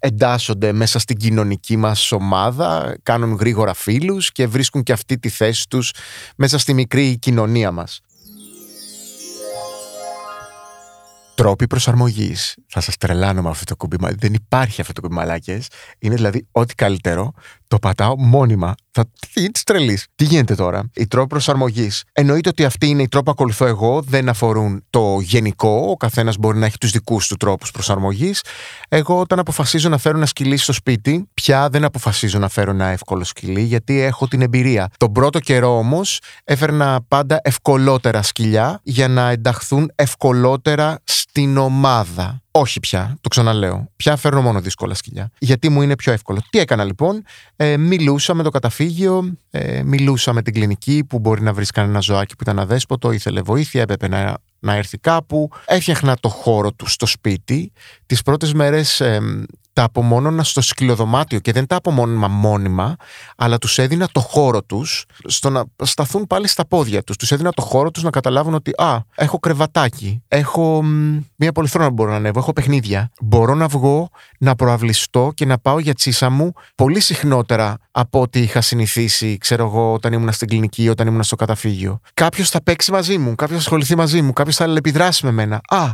εντάσσονται 0.01 0.73
μέσα 0.73 0.99
στην 0.99 1.17
κοινωνική 1.17 1.77
μας 1.77 2.13
ομάδα, 2.13 2.97
κάνουν 3.03 3.33
γρήγορα 3.33 3.75
φίλους 3.75 4.33
και 4.33 4.47
βρίσκουν 4.47 4.83
και 4.83 4.93
αυτή 4.93 5.19
τη 5.19 5.29
θέση 5.29 5.69
τους 5.69 5.93
μέσα 6.37 6.59
στη 6.59 6.75
μικρή 6.75 7.07
η 7.07 7.19
κοινωνία 7.19 7.71
μας. 7.71 8.01
Τρόποι 11.35 11.67
προσαρμογής. 11.67 12.57
Θα 12.67 12.81
σας 12.81 12.97
τρελάνω 12.97 13.43
με 13.43 13.49
αυτό 13.49 13.65
το 13.65 13.77
κουμπί. 13.77 13.97
Δεν 14.19 14.35
υπάρχει 14.35 14.81
αυτό 14.81 14.93
το 14.93 15.01
κουμπί 15.01 15.15
μαλάκες. 15.15 15.67
Είναι 15.99 16.15
δηλαδή 16.15 16.47
ό,τι 16.51 16.75
καλύτερο. 16.75 17.33
Το 17.71 17.79
πατάω 17.79 18.17
μόνιμα. 18.19 18.75
Θα 18.91 19.05
τι 19.33 19.51
τη 19.51 19.65
τρελή. 19.65 19.99
Τι 20.15 20.25
γίνεται 20.25 20.55
τώρα; 20.55 20.91
Οι 20.95 21.07
τρόποι 21.07 21.29
προσαρμογής. 21.29 22.05
Εννοείται 22.13 22.49
ότι 22.49 22.65
αυτοί 22.65 22.87
είναι 22.87 23.03
οι 23.03 23.09
τρόποι 23.09 23.25
που 23.25 23.31
ακολουθώ 23.31 23.67
εγώ. 23.67 24.03
Δεν 24.03 24.29
αφορούν 24.29 24.85
το 24.91 25.19
γενικό. 25.21 25.87
Ο 25.91 25.97
καθένας 25.97 26.37
μπορεί 26.37 26.59
να 26.59 26.67
έχει 26.67 26.79
τους 26.79 26.91
δικούς 26.91 27.27
του 27.27 27.37
τρόπους 27.37 27.71
προσαρμογής. 27.71 28.43
Εγώ, 28.89 29.21
όταν 29.21 29.39
αποφασίζω 29.39 29.89
να 29.89 29.99
φέρω 29.99 30.17
ένα 30.17 30.27
σκυλί 30.27 30.57
στο 30.57 30.73
σπίτι, 30.73 31.29
πια 31.35 31.69
δεν 31.69 31.85
αποφασίζω 31.85 32.39
να 32.39 32.49
φέρω 32.49 32.71
ένα 32.71 32.87
εύκολο 32.87 33.25
σκυλί, 33.25 33.63
γιατί 33.63 34.01
έχω 34.01 34.29
την 34.29 34.43
εμπειρία. 34.43 34.89
Τον 34.97 35.13
πρώτο 35.13 35.41
καιρό 35.41 35.79
όμως 35.79 36.21
έφερνα 36.45 37.01
πάντα 37.09 37.41
ευκολότερα 37.43 38.23
σκυλιά 38.23 38.81
για 38.83 39.09
να 39.09 39.31
ενταχθούν 39.31 39.93
ευκολότερα 39.95 40.99
στην 41.05 41.57
ομάδα. 41.57 42.43
Όχι 42.53 42.81
πια, 42.81 43.17
το 43.21 43.29
ξαναλέω. 43.29 43.89
Πια 43.97 44.17
φέρνω 44.17 44.43
μόνο 44.43 44.61
δύσκολα 44.61 44.95
σκυλιά. 44.95 45.31
Γιατί 45.39 45.69
μου 45.69 45.83
είναι 45.83 45.97
πιο 45.97 46.13
εύκολο. 46.13 46.41
Τι 46.51 46.59
έκανα 46.59 46.85
λοιπόν, 46.85 47.23
ε, 47.63 47.77
μιλούσα 47.77 48.35
με 48.35 48.43
το 48.43 48.51
καταφύγιο, 48.51 49.37
ε, 49.51 49.83
μιλούσα 49.83 50.33
με 50.33 50.43
την 50.43 50.55
κλινική 50.55 51.05
που 51.09 51.19
μπορεί 51.19 51.43
να 51.43 51.53
βρεις 51.53 51.71
κανένα 51.71 52.01
ζωάκι 52.01 52.37
που 52.37 52.43
ήταν 52.43 52.59
αδέσποτο, 52.59 53.13
ήθελε 53.13 53.43
βοήθεια, 53.43 53.83
έπρεπε 53.83 54.09
να, 54.09 54.39
να 54.59 54.75
έρθει 54.75 54.99
κάπου. 54.99 55.51
Έφτιαχνα 55.67 56.17
το 56.21 56.29
χώρο 56.29 56.73
του 56.73 56.87
στο 56.87 57.07
σπίτι. 57.07 57.73
Τις 58.07 58.23
πρώτες 58.23 58.53
μέρες 58.53 59.01
ε, 59.01 59.21
τα 59.73 59.83
απομόνωνα 59.83 60.45
στο 60.45 60.61
σκυλοδωμάτιο 60.61 61.39
και 61.39 61.53
δεν 61.53 61.67
τα 61.67 61.77
απομόνωνα 61.77 62.29
μόνιμα, 62.29 62.97
αλλά 63.37 63.59
τους 63.59 63.79
έδινα 63.79 64.09
το 64.13 64.21
χώρο 64.21 64.63
τους 64.63 65.05
στο 65.25 65.51
να 65.51 65.65
σταθούν 65.83 66.27
πάλι 66.27 66.49
στα 66.49 66.67
πόδια 66.67 67.03
τους. 67.03 67.17
Τους 67.17 67.33
έδινα 67.33 67.53
το 67.53 67.63
χώρο 67.63 67.91
τους 67.91 68.03
να 68.03 68.11
καταλάβουν 68.11 68.55
ότι, 68.55 68.71
Α, 68.77 68.99
έχω 69.15 69.39
κρεβατάκι, 69.39 70.23
έχω 70.29 70.83
μία 71.37 71.53
πολυθρόνα 71.53 71.89
που 71.89 71.95
μπορώ 71.95 72.11
να 72.11 72.17
ανέβω, 72.17 72.39
έχω 72.39 72.53
παιχνίδια. 72.53 73.11
Μπορώ 73.21 73.55
να 73.55 73.67
βγω, 73.67 74.09
να 74.39 74.55
προαυλιστώ 74.55 75.33
και 75.35 75.45
να 75.45 75.59
πάω 75.59 75.79
για 75.79 75.95
τσίσα 75.95 76.31
μου 76.31 76.53
πολύ 76.75 77.01
συχνότερα 77.01 77.77
από 77.91 78.21
ό,τι 78.21 78.41
είχα 78.41 78.61
συνηθίσει, 78.61 79.39
ξέρω 79.39 79.65
εγώ, 79.65 79.93
όταν 79.93 80.13
ήμουν 80.13 80.33
στην 80.33 80.49
κλινική 80.49 80.83
ή 80.83 80.89
όταν 80.89 81.07
ήμουν 81.07 81.23
στο 81.23 81.37
καταφύγιο. 81.37 82.01
Κάποιος 82.15 82.51
θα 82.51 82.63
παίξει 82.63 82.93
μαζί 82.93 83.19
μου, 83.19 83.35
κάποιος 83.35 83.59
θα 83.59 83.65
ασχοληθεί 83.65 83.97
μαζί 83.97 84.23
μου, 84.23 84.33
κάποιος 84.33 84.57
θα 84.57 84.65
αλληλεπιδράσει 84.65 85.25
με 85.25 85.31
μένα. 85.31 85.61
Α, 85.69 85.87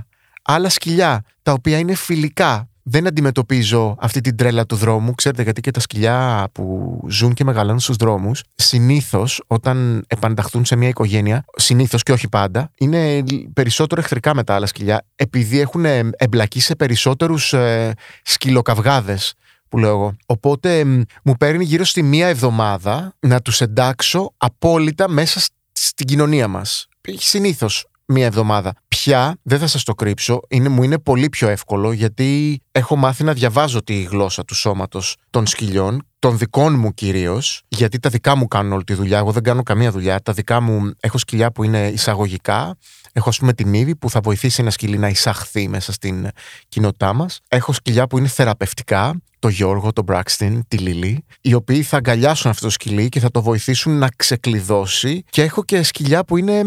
άλλα 0.42 0.68
σκυλιά, 0.68 1.22
τα 1.42 1.52
οποία 1.52 1.78
είναι 1.78 1.94
φιλικά, 1.94 2.68
δεν 2.88 3.06
αντιμετωπίζω 3.06 3.96
αυτή 3.98 4.20
την 4.20 4.36
τρέλα 4.36 4.66
του 4.66 4.76
δρόμου. 4.76 5.14
Ξέρετε, 5.14 5.42
γιατί 5.42 5.60
και 5.60 5.70
τα 5.70 5.80
σκυλιά 5.80 6.48
που 6.52 6.98
ζουν 7.08 7.34
και 7.34 7.44
μεγαλώνουν 7.44 7.80
στους 7.80 7.96
δρόμους, 7.96 8.42
συνήθως 8.54 9.42
όταν 9.46 10.04
επανταχθούν 10.06 10.64
σε 10.64 10.76
μια 10.76 10.88
οικογένεια, 10.88 11.44
συνήθως 11.56 12.02
και 12.02 12.12
όχι 12.12 12.28
πάντα, 12.28 12.70
είναι 12.78 13.22
περισσότερο 13.52 14.00
εχθρικά 14.00 14.34
με 14.34 14.44
τα 14.44 14.54
άλλα 14.54 14.66
σκυλιά, 14.66 15.04
επειδή 15.16 15.60
έχουν 15.60 15.84
εμπλακεί 16.16 16.60
σε 16.60 16.74
περισσότερους 16.74 17.52
ε, 17.52 17.92
σκυλοκαυγάδες 18.22 19.34
που 19.38 19.76
που 19.76 19.78
λέω 19.78 19.90
εγώ. 19.90 20.16
Οπότε 20.26 20.84
μου 21.22 21.34
παίρνει 21.38 21.64
γύρω 21.64 21.84
στη 21.84 22.02
μία 22.02 22.26
εβδομάδα 22.26 23.14
να 23.20 23.40
τους 23.40 23.60
εντάξω 23.60 24.32
απόλυτα 24.36 25.08
μέσα 25.08 25.40
στην 25.72 26.06
κοινωνία 26.06 26.48
μας. 26.48 26.88
Συνήθως 27.16 27.86
μία 28.06 28.26
εβδομάδα. 28.26 28.74
Πια, 28.88 29.36
δεν 29.42 29.58
θα 29.58 29.66
σας 29.66 29.82
το 29.82 29.94
κρύψω, 29.94 30.40
είναι, 30.48 30.68
μου 30.68 30.82
είναι 30.82 30.98
πολύ 30.98 31.28
πιο 31.28 31.48
εύκολο 31.48 31.92
γιατί 31.92 32.60
έχω 32.72 32.96
μάθει 32.96 33.24
να 33.24 33.32
διαβάζω 33.32 33.82
τη 33.82 34.02
γλώσσα 34.02 34.44
του 34.44 34.54
σώματος 34.54 35.16
των 35.30 35.46
σκυλιών, 35.46 36.06
των 36.18 36.38
δικών 36.38 36.78
μου 36.78 36.94
κυρίως, 36.94 37.62
γιατί 37.68 37.98
τα 37.98 38.08
δικά 38.08 38.34
μου 38.36 38.48
κάνουν 38.48 38.72
όλη 38.72 38.84
τη 38.84 38.94
δουλειά. 38.94 39.18
Εγώ 39.18 39.32
δεν 39.32 39.42
κάνω 39.42 39.62
καμία 39.62 39.90
δουλειά. 39.90 40.20
Τα 40.20 40.32
δικά 40.32 40.60
μου 40.60 40.90
έχω 41.00 41.18
σκυλιά 41.18 41.52
που 41.52 41.62
είναι 41.62 41.88
εισαγωγικά. 41.88 42.76
Έχω, 43.16 43.28
ας 43.28 43.38
πούμε, 43.38 43.52
την 43.52 43.74
Ήβη 43.74 43.96
που 43.96 44.10
θα 44.10 44.20
βοηθήσει 44.20 44.60
ένα 44.60 44.70
σκυλί 44.70 44.98
να 44.98 45.08
εισαχθεί 45.08 45.68
μέσα 45.68 45.92
στην 45.92 46.28
κοινότητά 46.68 47.12
μας. 47.12 47.40
Έχω 47.48 47.72
σκυλιά 47.72 48.06
που 48.06 48.18
είναι 48.18 48.28
θεραπευτικά 48.28 49.20
το 49.38 49.48
Γιώργο, 49.48 49.92
τον 49.92 50.04
Μπράξτιν, 50.04 50.62
τη 50.68 50.76
Λίλη, 50.76 51.24
οι 51.40 51.54
οποίοι 51.54 51.82
θα 51.82 51.96
αγκαλιάσουν 51.96 52.50
αυτό 52.50 52.64
το 52.64 52.70
σκυλί 52.70 53.08
και 53.08 53.20
θα 53.20 53.30
το 53.30 53.42
βοηθήσουν 53.42 53.98
να 53.98 54.08
ξεκλειδώσει. 54.16 55.22
Και 55.30 55.42
έχω 55.42 55.64
και 55.64 55.82
σκυλιά 55.82 56.24
που 56.24 56.36
είναι 56.36 56.62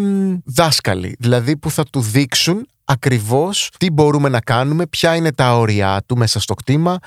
δάσκαλοι, 0.46 1.16
δηλαδή 1.20 1.58
που 1.58 1.72
θα 1.72 1.84
του 1.84 2.02
δείξουν 2.02 2.68
ακριβώς 2.84 3.72
τι 3.78 3.92
μπορούμε 3.92 4.30
να 4.30 4.40
κάνουμε, 4.40 4.88
ποια 4.88 5.16
είναι 5.16 5.32
τα 5.32 5.58
όρια 5.58 6.04
του 6.06 6.18
μέσα 6.18 6.40
στο 6.40 6.54
κτήμα, 6.54 6.98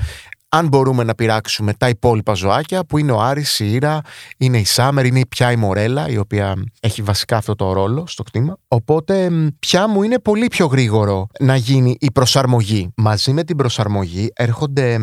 αν 0.54 0.68
μπορούμε 0.68 1.04
να 1.04 1.14
πειράξουμε 1.14 1.74
τα 1.74 1.88
υπόλοιπα 1.88 2.34
ζωάκια 2.34 2.84
που 2.84 2.98
είναι 2.98 3.12
ο 3.12 3.20
Άρης, 3.20 3.58
η 3.58 3.72
Ήρα, 3.72 4.00
είναι 4.36 4.58
η 4.58 4.64
Σάμερ, 4.64 5.06
είναι 5.06 5.26
πια 5.26 5.52
η 5.52 5.56
Μορέλα 5.56 6.08
η 6.08 6.18
οποία 6.18 6.54
έχει 6.80 7.02
βασικά 7.02 7.36
αυτό 7.36 7.54
το 7.54 7.72
ρόλο 7.72 8.06
στο 8.06 8.22
κτήμα. 8.22 8.56
Οπότε 8.68 9.30
πια 9.58 9.88
μου 9.88 10.02
είναι 10.02 10.18
πολύ 10.18 10.46
πιο 10.46 10.66
γρήγορο 10.66 11.26
να 11.40 11.56
γίνει 11.56 11.96
η 12.00 12.10
προσαρμογή. 12.10 12.92
Μαζί 12.96 13.32
με 13.32 13.44
την 13.44 13.56
προσαρμογή 13.56 14.30
έρχονται 14.34 14.98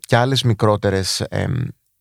και 0.00 0.16
άλλες 0.16 0.42
μικρότερες 0.42 1.20
ε, 1.20 1.46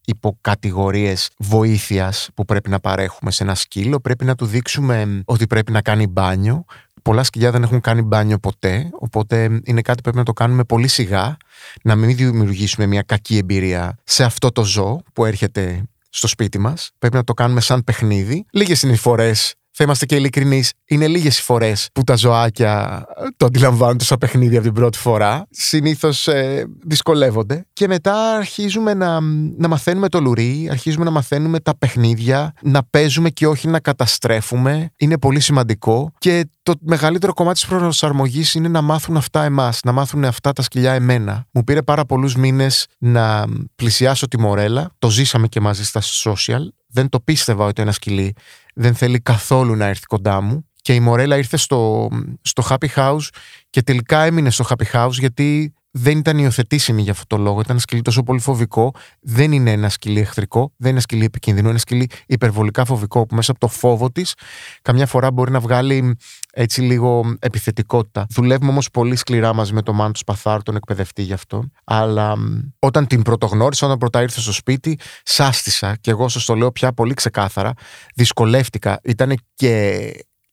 υποκατηγορίες 0.06 1.30
βοήθειας 1.38 2.30
που 2.34 2.46
πρέπει 2.46 2.70
να 2.70 2.80
παρέχουμε 2.80 3.32
σε 3.32 3.44
ένα 3.44 3.56
σκύλο. 3.56 4.00
Πρέπει 4.00 4.26
να 4.26 4.36
του 4.36 4.46
δείξουμε 4.46 5.22
ότι 5.26 5.48
πρέπει 5.48 5.72
να 5.72 5.82
κάνει 5.82 6.08
μπάνιο. 6.08 6.66
Πολλά 7.04 7.24
σκυλιά 7.24 7.52
δεν 7.52 7.64
έχουν 7.64 7.82
κάνει 7.82 8.02
μπάνιο 8.02 8.38
ποτέ, 8.38 8.90
οπότε 8.94 9.62
είναι 9.64 9.82
κάτι 9.82 9.96
που 9.96 10.02
πρέπει 10.02 10.18
να 10.18 10.24
το 10.24 10.34
κάνουμε 10.34 10.64
πολύ 10.64 10.88
σιγά 10.88 11.38
να 11.84 11.96
μην 11.96 12.16
δημιουργήσουμε 12.16 12.86
μια 12.86 13.02
κακή 13.02 13.38
εμπειρία 13.38 13.98
σε 14.04 14.24
αυτό 14.24 14.52
το 14.52 14.64
ζώο 14.64 15.04
που 15.14 15.26
έρχεται 15.26 15.84
στο 16.10 16.28
σπίτι 16.28 16.58
μας. 16.58 16.92
Πρέπει 17.00 17.16
να 17.16 17.24
το 17.24 17.34
κάνουμε 17.34 17.62
σαν 17.62 17.84
παιχνίδι. 17.84 18.46
Λίγες 18.52 18.82
είναι 18.82 18.94
οι 18.94 18.98
φορές 18.98 19.56
θα 19.76 19.84
είμαστε 19.84 20.06
και 20.06 20.16
ειλικρινεί, 20.16 20.64
είναι 20.86 21.08
λίγες 21.08 21.40
οι 21.40 21.42
φορές 21.42 21.90
που 21.94 22.04
τα 22.04 22.16
ζωάκια 22.16 23.06
το 23.38 23.46
αντιλαμβάνονται 23.46 24.04
σαν 24.04 24.18
παιχνίδι 24.18 24.56
από 24.56 24.66
την 24.66 24.74
πρώτη 24.74 24.98
φορά. 24.98 25.48
Συνήθως 25.50 26.28
ε, 26.28 26.66
δυσκολεύονται. 26.84 27.66
Και 27.74 27.88
μετά 27.88 28.36
αρχίζουμε 28.36 28.94
να, 28.94 29.20
να 29.58 29.68
μαθαίνουμε 29.68 30.10
το 30.10 30.20
λουρί, 30.20 30.68
αρχίζουμε 30.72 31.04
να 31.04 31.12
μαθαίνουμε 31.12 31.60
τα 31.60 31.78
παιχνίδια, 31.78 32.54
να 32.62 32.84
παίζουμε 32.90 33.30
και 33.30 33.48
όχι 33.48 33.68
να 33.68 33.80
καταστρέφουμε. 33.80 34.92
Είναι 34.98 35.18
πολύ 35.18 35.40
σημαντικό. 35.40 36.12
Και 36.18 36.48
το 36.64 36.74
μεγαλύτερο 36.82 37.34
κομμάτι 37.34 37.60
της 37.60 37.70
προσαρμογής 37.70 38.54
είναι 38.54 38.68
να 38.68 38.82
μάθουν 38.82 39.18
αυτά 39.18 39.44
εμάς, 39.44 39.80
να 39.84 39.92
μάθουν 39.92 40.26
αυτά 40.26 40.54
τα 40.54 40.62
σκυλιά 40.62 40.94
εμένα. 40.94 41.46
Μου 41.52 41.64
πήρε 41.64 41.82
πάρα 41.82 42.06
πολλούς 42.06 42.36
μήνες 42.36 42.88
να 42.98 43.46
πλησιάσω 43.76 44.28
τη 44.28 44.40
μορέλα. 44.40 44.92
Το 45.00 45.10
ζήσαμε 45.10 45.48
και 45.48 45.60
μαζί 45.60 45.86
στα 45.86 46.02
social. 46.02 46.62
Δεν 46.88 47.10
το 47.10 47.20
πίστευα 47.20 47.66
ότι 47.66 47.82
ένα 47.82 47.92
σκυλί 47.92 48.34
δεν 48.74 48.96
θέλει 48.96 49.20
καθόλου 49.20 49.76
να 49.76 49.86
έρθει 49.86 50.06
κοντά 50.06 50.42
μου. 50.42 50.68
Και 50.82 50.94
η 50.94 51.00
Μορέλα 51.00 51.38
ήρθε 51.38 51.58
στο, 51.58 52.10
στο 52.42 52.64
Happy 52.70 52.88
House 52.96 53.28
και 53.70 53.82
τελικά 53.82 54.24
έμεινε 54.24 54.50
στο 54.50 54.66
Happy 54.70 54.92
House 54.92 55.12
γιατί 55.12 55.74
δεν 55.96 56.18
ήταν 56.18 56.38
υιοθετήσιμη 56.38 57.02
για 57.02 57.12
αυτό 57.12 57.36
το 57.36 57.38
λόγο. 57.38 57.60
Ήταν 57.60 57.72
ένα 57.72 57.80
σκυλί 57.80 58.02
τόσο 58.02 58.24
πολύ 58.24 58.40
φοβικό. 58.40 58.94
Δεν 59.22 59.52
είναι 59.52 59.72
ένα 59.72 59.90
σκυλί 59.90 60.20
εχθρικό, 60.20 60.60
δεν 60.60 60.72
είναι 60.78 60.90
ένα 60.90 61.00
σκυλί 61.00 61.26
επικίνδυνο. 61.26 61.68
Είναι 61.68 61.70
ένα 61.70 61.80
σκυλί 61.80 62.10
υπερβολικά 62.26 62.86
φοβικό 62.86 63.26
που 63.26 63.36
μέσα 63.36 63.52
από 63.52 63.60
το 63.60 63.68
φόβο 63.68 64.12
της 64.12 64.34
καμιά 64.82 65.06
φορά 65.06 65.32
μπορεί 65.32 65.52
να 65.52 65.60
βγάλει 65.60 66.18
έτσι 66.54 66.82
λίγο 66.82 67.36
επιθετικότητα. 67.40 68.26
Δουλεύουμε 68.30 68.70
όμως 68.70 68.90
πολύ 68.90 69.16
σκληρά 69.16 69.54
μαζί 69.54 69.74
με 69.74 69.82
τον 69.82 69.96
Μάντο 69.96 70.18
Σπαθάρ, 70.18 70.64
τον 70.64 70.76
εκπαιδευτή 70.76 71.22
γι' 71.22 71.34
αυτό. 71.34 71.64
Αλλά 71.84 72.36
όταν 72.80 73.08
την 73.08 73.22
πρωτογνώρισα, 73.22 73.86
όταν 73.86 73.98
πρώτα 73.98 74.22
ήρθε 74.22 74.40
στο 74.40 74.52
σπίτι, 74.52 75.00
σάστησα 75.24 75.96
και 76.02 76.12
εγώ 76.12 76.28
σας 76.28 76.46
το 76.46 76.56
λέω 76.56 76.72
πια 76.72 76.94
πολύ 76.94 77.14
ξεκάθαρα. 77.14 77.74
Δυσκολεύτηκα. 78.16 79.00
Ήταν 79.04 79.38
και 79.54 80.00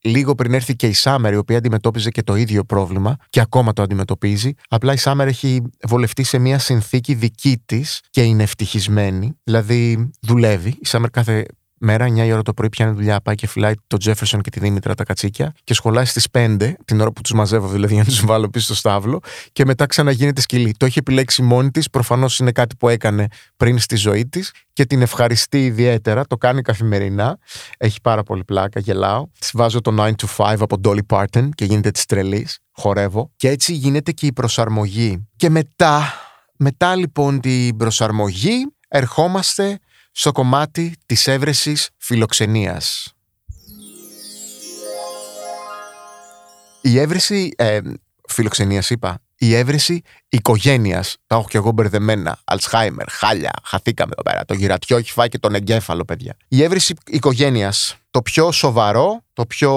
λίγο 0.02 0.35
πριν 0.35 0.54
έρθει 0.54 0.76
και 0.76 0.87
η 0.87 0.92
Σάμερ, 0.92 1.33
η 1.33 1.37
οποία 1.37 1.57
αντιμετώπιζε 1.57 2.11
και 2.11 2.23
το 2.23 2.35
ίδιο 2.37 2.64
πρόβλημα 2.64 3.16
και 3.30 3.40
ακόμα 3.40 3.73
το 3.73 3.83
αντιμετωπίζει. 3.83 4.52
Απλά 4.69 4.92
η 4.92 4.97
Σάμερ 4.97 5.28
έχει 5.28 5.62
βολευτεί 5.88 6.23
σε 6.23 6.38
μια 6.38 6.59
συνθήκη 6.59 7.14
δική 7.14 7.62
της 7.66 8.00
και 8.11 8.23
είναι 8.23 8.42
ευτυχισμένη. 8.42 9.33
Δηλαδή 9.45 10.11
δουλεύει. 10.21 10.69
Η 10.80 10.87
Σάμερ 10.87 11.11
κάθε 11.11 11.47
μέρα, 11.81 12.07
9 12.07 12.27
η 12.27 12.33
ώρα 12.33 12.43
το 12.43 12.55
πρωί, 12.55 12.69
πιάνει 12.69 12.95
δουλειά, 12.95 13.21
πάει 13.21 13.35
και 13.35 13.47
φυλάει 13.47 13.73
τον 13.87 13.99
Τζέφερσον 13.99 14.41
και 14.41 14.51
τη 14.51 14.61
Δήμητρα 14.61 14.95
τα 14.95 15.05
κατσίκια 15.05 15.55
και 15.65 15.75
σχολάει 15.75 16.05
στις 16.05 16.27
5, 16.33 16.73
την 16.85 17.01
ώρα 17.01 17.13
που 17.13 17.21
τους 17.21 17.33
μαζεύω 17.33 17.69
δηλαδή 17.69 17.95
για 17.95 18.03
να 18.03 18.09
τους 18.09 18.25
βάλω 18.25 18.49
πίσω 18.49 18.65
στο 18.65 18.75
στάβλο, 18.75 19.21
και 19.53 19.65
μετά 19.65 19.87
ξαναγίνεται 19.87 20.41
σκυλή. 20.41 20.75
Το 20.77 20.87
έχει 20.87 20.99
επιλέξει 20.99 21.43
μόνη 21.43 21.71
της, 21.71 21.91
προφανώς 21.91 22.39
είναι 22.39 22.53
κάτι 22.53 22.77
που 22.77 22.89
έκανε 22.89 23.27
πριν 23.57 23.79
στη 23.79 23.97
ζωή 23.97 24.27
της 24.27 24.53
και 24.73 24.87
την 24.87 25.03
ευχαριστεί 25.03 25.65
ιδιαίτερα. 25.65 26.25
Το 26.27 26.37
κάνει 26.37 26.63
καθημερινά. 26.63 27.39
Έχει 27.79 28.01
πάρα 28.03 28.23
πολύ 28.23 28.45
πλάκα, 28.45 28.81
γελάω. 28.81 29.27
Της 29.39 29.51
βάζω 29.55 29.81
το 29.81 29.95
9 29.99 30.11
to 30.17 30.27
5 30.37 30.57
από 30.61 30.77
Dolly 30.85 31.07
Parton 31.07 31.49
και 31.55 31.65
γίνεται 31.65 31.91
της 31.91 32.05
τρελής. 32.05 32.59
Χορεύω. 32.73 33.31
Και 33.37 33.49
έτσι 33.49 33.73
γίνεται 33.73 34.13
και 34.13 34.27
η 34.27 34.33
προσαρμογή. 34.33 35.29
Και 35.37 35.51
μετά, 35.51 36.15
μετά 36.57 36.97
λοιπόν 36.97 37.41
την 37.41 37.77
προσαρμογή, 37.77 38.67
ερχόμαστε 38.89 39.79
στο 40.12 40.33
κομμάτι 40.33 40.95
της 41.07 41.26
έβρεσης 41.26 41.88
φιλοξενίας. 41.97 43.14
Η 46.81 46.99
έβρεση 46.99 47.52
ε, 47.57 47.81
φιλοξενίας 48.29 48.90
είπα, 48.90 49.21
η 49.37 49.55
έβρεση 49.55 50.02
οικογένειας. 50.29 51.17
Τα 51.26 51.37
έχω 51.37 51.47
και 51.49 51.57
εγώ 51.57 51.71
μπερδεμένα. 51.71 52.38
Αλτσχάιμερ, 52.45 53.11
χάλια, 53.11 53.52
χαθήκαμε 53.64 54.12
εδώ 54.12 54.23
πέρα. 54.23 54.45
Το 54.45 54.55
γυρατιό 54.55 54.97
έχει 54.97 55.12
φάει 55.12 55.29
και 55.29 55.38
τον 55.38 55.55
εγκέφαλο, 55.55 56.05
παιδιά. 56.05 56.37
Η 56.49 56.62
έβρεση 56.62 56.95
οικογένειας. 57.07 57.97
Το 58.11 58.23
πιο 58.23 58.52
σοβαρό, 58.52 59.25
το 59.33 59.47
πιο 59.47 59.73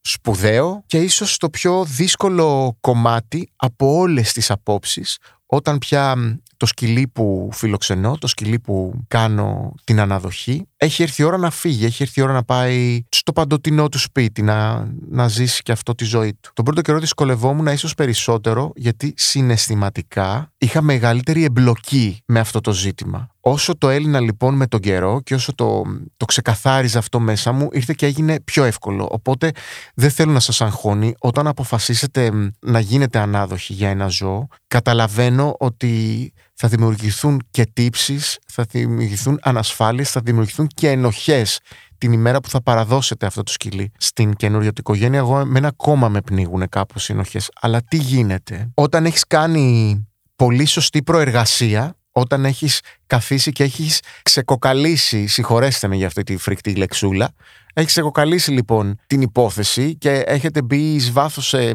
σπουδαίο 0.00 0.82
και 0.86 0.98
ίσως 0.98 1.36
το 1.36 1.50
πιο 1.50 1.84
δύσκολο 1.84 2.76
κομμάτι 2.80 3.50
από 3.56 3.96
όλες 3.96 4.32
τις 4.32 4.50
απόψεις 4.50 5.18
όταν 5.46 5.78
πια 5.78 6.14
το 6.56 6.66
σκυλί 6.66 7.08
που 7.08 7.48
φιλοξενώ, 7.52 8.16
το 8.18 8.26
σκυλί 8.26 8.58
που 8.58 9.04
κάνω 9.08 9.74
την 9.84 10.00
αναδοχή, 10.00 10.68
έχει 10.76 11.02
έρθει 11.02 11.22
η 11.22 11.24
ώρα 11.24 11.36
να 11.36 11.50
φύγει, 11.50 11.84
έχει 11.84 12.02
έρθει 12.02 12.20
η 12.20 12.22
ώρα 12.22 12.32
να 12.32 12.42
πάει 12.42 13.04
στο 13.08 13.32
παντοτινό 13.32 13.88
του 13.88 13.98
σπίτι, 13.98 14.42
να, 14.42 14.88
να 15.10 15.28
ζήσει 15.28 15.62
και 15.62 15.72
αυτό 15.72 15.94
τη 15.94 16.04
ζωή 16.04 16.34
του. 16.40 16.50
Τον 16.52 16.64
πρώτο 16.64 16.80
καιρό 16.80 16.98
δυσκολευόμουν 16.98 17.66
ίσως 17.66 17.94
περισσότερο 17.94 18.72
γιατί 18.76 19.14
συναισθηματικά 19.16 20.52
είχα 20.58 20.82
μεγαλύτερη 20.82 21.44
εμπλοκή 21.44 22.18
με 22.26 22.40
αυτό 22.40 22.60
το 22.60 22.72
ζήτημα. 22.72 23.28
Όσο 23.48 23.78
το 23.78 23.88
έλυνα 23.88 24.20
λοιπόν 24.20 24.54
με 24.54 24.66
τον 24.66 24.80
καιρό 24.80 25.20
και 25.24 25.34
όσο 25.34 25.54
το, 25.54 25.82
το 26.16 26.24
ξεκαθάριζα 26.24 26.98
αυτό 26.98 27.20
μέσα 27.20 27.52
μου, 27.52 27.68
ήρθε 27.72 27.94
και 27.96 28.06
έγινε 28.06 28.40
πιο 28.40 28.64
εύκολο. 28.64 29.08
Οπότε 29.10 29.50
δεν 29.94 30.10
θέλω 30.10 30.32
να 30.32 30.40
σας 30.40 30.60
αγχώνει. 30.60 31.14
Όταν 31.18 31.46
αποφασίσετε 31.46 32.52
να 32.60 32.80
γίνετε 32.80 33.18
ανάδοχοι 33.18 33.72
για 33.72 33.88
ένα 33.88 34.06
ζώο, 34.06 34.46
καταλαβαίνω 34.68 35.54
ότι 35.58 36.32
θα 36.54 36.68
δημιουργηθούν 36.68 37.42
και 37.50 37.66
τύψεις, 37.72 38.38
θα 38.46 38.66
δημιουργηθούν 38.70 39.38
ανασφάλειες, 39.42 40.10
θα 40.10 40.20
δημιουργηθούν 40.24 40.66
και 40.74 40.90
ενοχές 40.90 41.60
την 41.98 42.12
ημέρα 42.12 42.40
που 42.40 42.48
θα 42.48 42.62
παραδώσετε 42.62 43.26
αυτό 43.26 43.42
το 43.42 43.52
σκυλί 43.52 43.92
στην 43.98 44.34
καινούργια 44.34 44.72
του 44.72 44.80
οικογένεια. 44.80 45.18
Εγώ 45.18 45.38
εμένα 45.38 45.68
ακόμα 45.68 46.08
με 46.08 46.20
πνίγουν 46.20 46.68
κάπως 46.68 47.08
οι 47.08 47.12
ενοχές. 47.12 47.50
Αλλά 47.60 47.82
τι 47.82 47.96
γίνεται; 47.96 48.70
Όταν 48.74 49.06
έχεις 49.06 49.26
κάνει 49.26 50.06
πολύ 50.36 50.64
σωστή 50.64 51.02
προεργασία 51.02 51.95
όταν 52.18 52.44
έχεις 52.44 52.80
καθίσει 53.06 53.52
και 53.52 53.62
έχεις 53.62 54.00
ξεκοκαλίσει, 54.22 55.26
συγχωρέστε 55.26 55.88
με 55.88 55.96
για 55.96 56.06
αυτή 56.06 56.22
τη 56.22 56.36
φρικτή 56.36 56.74
λεξούλα, 56.74 57.34
έχεις 57.74 57.92
ξεκοκαλίσει 57.92 58.50
λοιπόν 58.50 58.98
την 59.06 59.20
υπόθεση 59.20 59.96
και 59.96 60.10
έχετε 60.10 60.62
μπει 60.62 60.94
εις 60.94 61.12
βάθος 61.12 61.48
σε, 61.48 61.72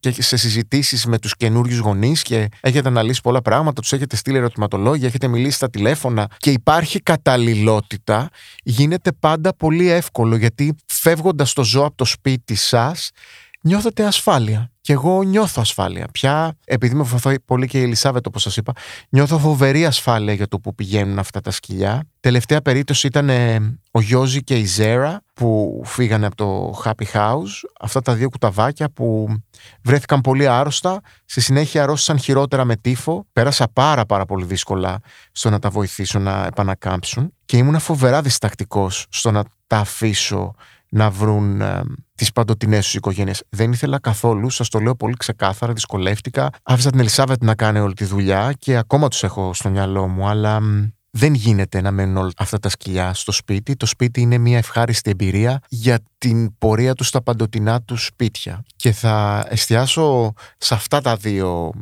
και 0.00 0.22
σε 0.22 0.36
συζητήσεις 0.36 1.06
με 1.06 1.18
τους 1.18 1.36
καινούριους 1.36 1.78
γονείς 1.78 2.22
και 2.22 2.48
έχετε 2.60 2.88
αναλύσει 2.88 3.20
πολλά 3.20 3.42
πράγματα, 3.42 3.80
τους 3.80 3.92
έχετε 3.92 4.16
στείλει 4.16 4.36
ερωτηματολόγια, 4.36 5.06
έχετε 5.06 5.28
μιλήσει 5.28 5.56
στα 5.56 5.70
τηλέφωνα 5.70 6.28
και 6.36 6.50
υπάρχει 6.50 7.00
καταλληλότητα, 7.00 8.28
γίνεται 8.62 9.12
πάντα 9.12 9.56
πολύ 9.56 9.88
εύκολο 9.88 10.36
γιατί 10.36 10.74
φεύγοντας 10.86 11.52
το 11.52 11.64
ζώο 11.64 11.84
από 11.84 11.96
το 11.96 12.04
σπίτι 12.04 12.54
σας 12.54 13.10
νιώθετε 13.60 14.04
ασφάλεια 14.04 14.73
και 14.84 14.92
εγώ 14.92 15.22
νιώθω 15.22 15.60
ασφάλεια. 15.60 16.06
Πια, 16.12 16.56
επειδή 16.64 16.94
με 16.94 17.02
βοηθάει 17.02 17.40
πολύ 17.40 17.66
και 17.66 17.78
η 17.78 17.82
Ελισάβετ, 17.82 18.26
όπως 18.26 18.42
σας 18.42 18.56
είπα, 18.56 18.72
νιώθω 19.08 19.38
φοβερή 19.38 19.86
ασφάλεια 19.86 20.32
για 20.32 20.48
το 20.48 20.58
που 20.60 20.74
πηγαίνουν 20.74 21.18
αυτά 21.18 21.40
τα 21.40 21.50
σκυλιά. 21.50 22.08
Τελευταία 22.20 22.62
περίπτωση 22.62 23.06
ήταν 23.06 23.28
ε, 23.28 23.78
ο 23.90 24.00
Γιώζη 24.00 24.42
και 24.42 24.58
η 24.58 24.64
Ζέρα 24.64 25.22
που 25.34 25.82
φύγανε 25.84 26.26
από 26.26 26.36
το 26.36 26.80
Happy 26.84 27.04
House. 27.12 27.68
Αυτά 27.80 28.00
τα 28.00 28.14
δύο 28.14 28.28
κουταβάκια 28.28 28.90
που 28.90 29.36
βρέθηκαν 29.82 30.20
πολύ 30.20 30.46
άρρωστα. 30.46 31.00
Στη 31.24 31.40
συνέχεια 31.40 31.82
αρρώστησαν 31.82 32.18
χειρότερα 32.18 32.64
με 32.64 32.76
τύφο. 32.76 33.26
Πέρασα 33.32 33.68
πάρα 33.72 34.06
πάρα 34.06 34.24
πολύ 34.24 34.44
δύσκολα 34.44 34.98
στο 35.32 35.50
να 35.50 35.58
τα 35.58 35.70
βοηθήσω 35.70 36.18
να 36.18 36.46
επανακάμψουν 36.46 37.32
και 37.44 37.56
ήμουν 37.56 37.78
φοβερά 37.78 38.22
διστακτικός 38.22 39.06
στο 39.08 39.30
να 39.30 39.44
τα 39.66 39.76
αφήσω 39.76 40.54
να 40.88 41.10
βρουν 41.10 41.60
ε, 41.60 41.82
τις 42.16 42.32
παντοτινές 42.32 42.84
τους 42.84 42.94
οικογένειες. 42.94 43.42
Δεν 43.48 43.72
ήθελα 43.72 44.00
καθόλου, 44.00 44.50
σας 44.50 44.68
το 44.68 44.78
λέω 44.78 44.94
πολύ 44.94 45.14
ξεκάθαρα, 45.14 45.72
δυσκολεύτηκα. 45.72 46.50
Άφησα 46.62 46.90
την 46.90 47.00
Ελισάβετ 47.00 47.44
να 47.44 47.54
κάνει 47.54 47.78
όλη 47.78 47.94
τη 47.94 48.04
δουλειά 48.04 48.52
και 48.58 48.76
ακόμα 48.76 49.08
τους 49.08 49.22
έχω 49.22 49.54
στο 49.54 49.70
μυαλό 49.70 50.08
μου, 50.08 50.28
αλλά 50.28 50.60
δεν 51.16 51.34
γίνεται 51.34 51.80
να 51.80 51.90
μένουν 51.90 52.16
όλα 52.16 52.30
αυτά 52.36 52.58
τα 52.58 52.68
σκυλιά 52.68 53.14
στο 53.14 53.32
σπίτι. 53.32 53.76
Το 53.76 53.86
σπίτι 53.86 54.20
είναι 54.20 54.38
μια 54.38 54.58
ευχάριστη 54.58 55.10
εμπειρία 55.10 55.60
για 55.68 55.98
την 56.18 56.58
πορεία 56.58 56.94
τους 56.94 57.06
στα 57.06 57.22
παντοτινά 57.22 57.82
τους 57.82 58.04
σπίτια. 58.04 58.64
Και 58.76 58.92
θα 58.92 59.46
εστιάσω 59.48 60.32
σε 60.58 60.74
αυτά 60.74 61.00
τα 61.00 61.16
δύο 61.16 61.72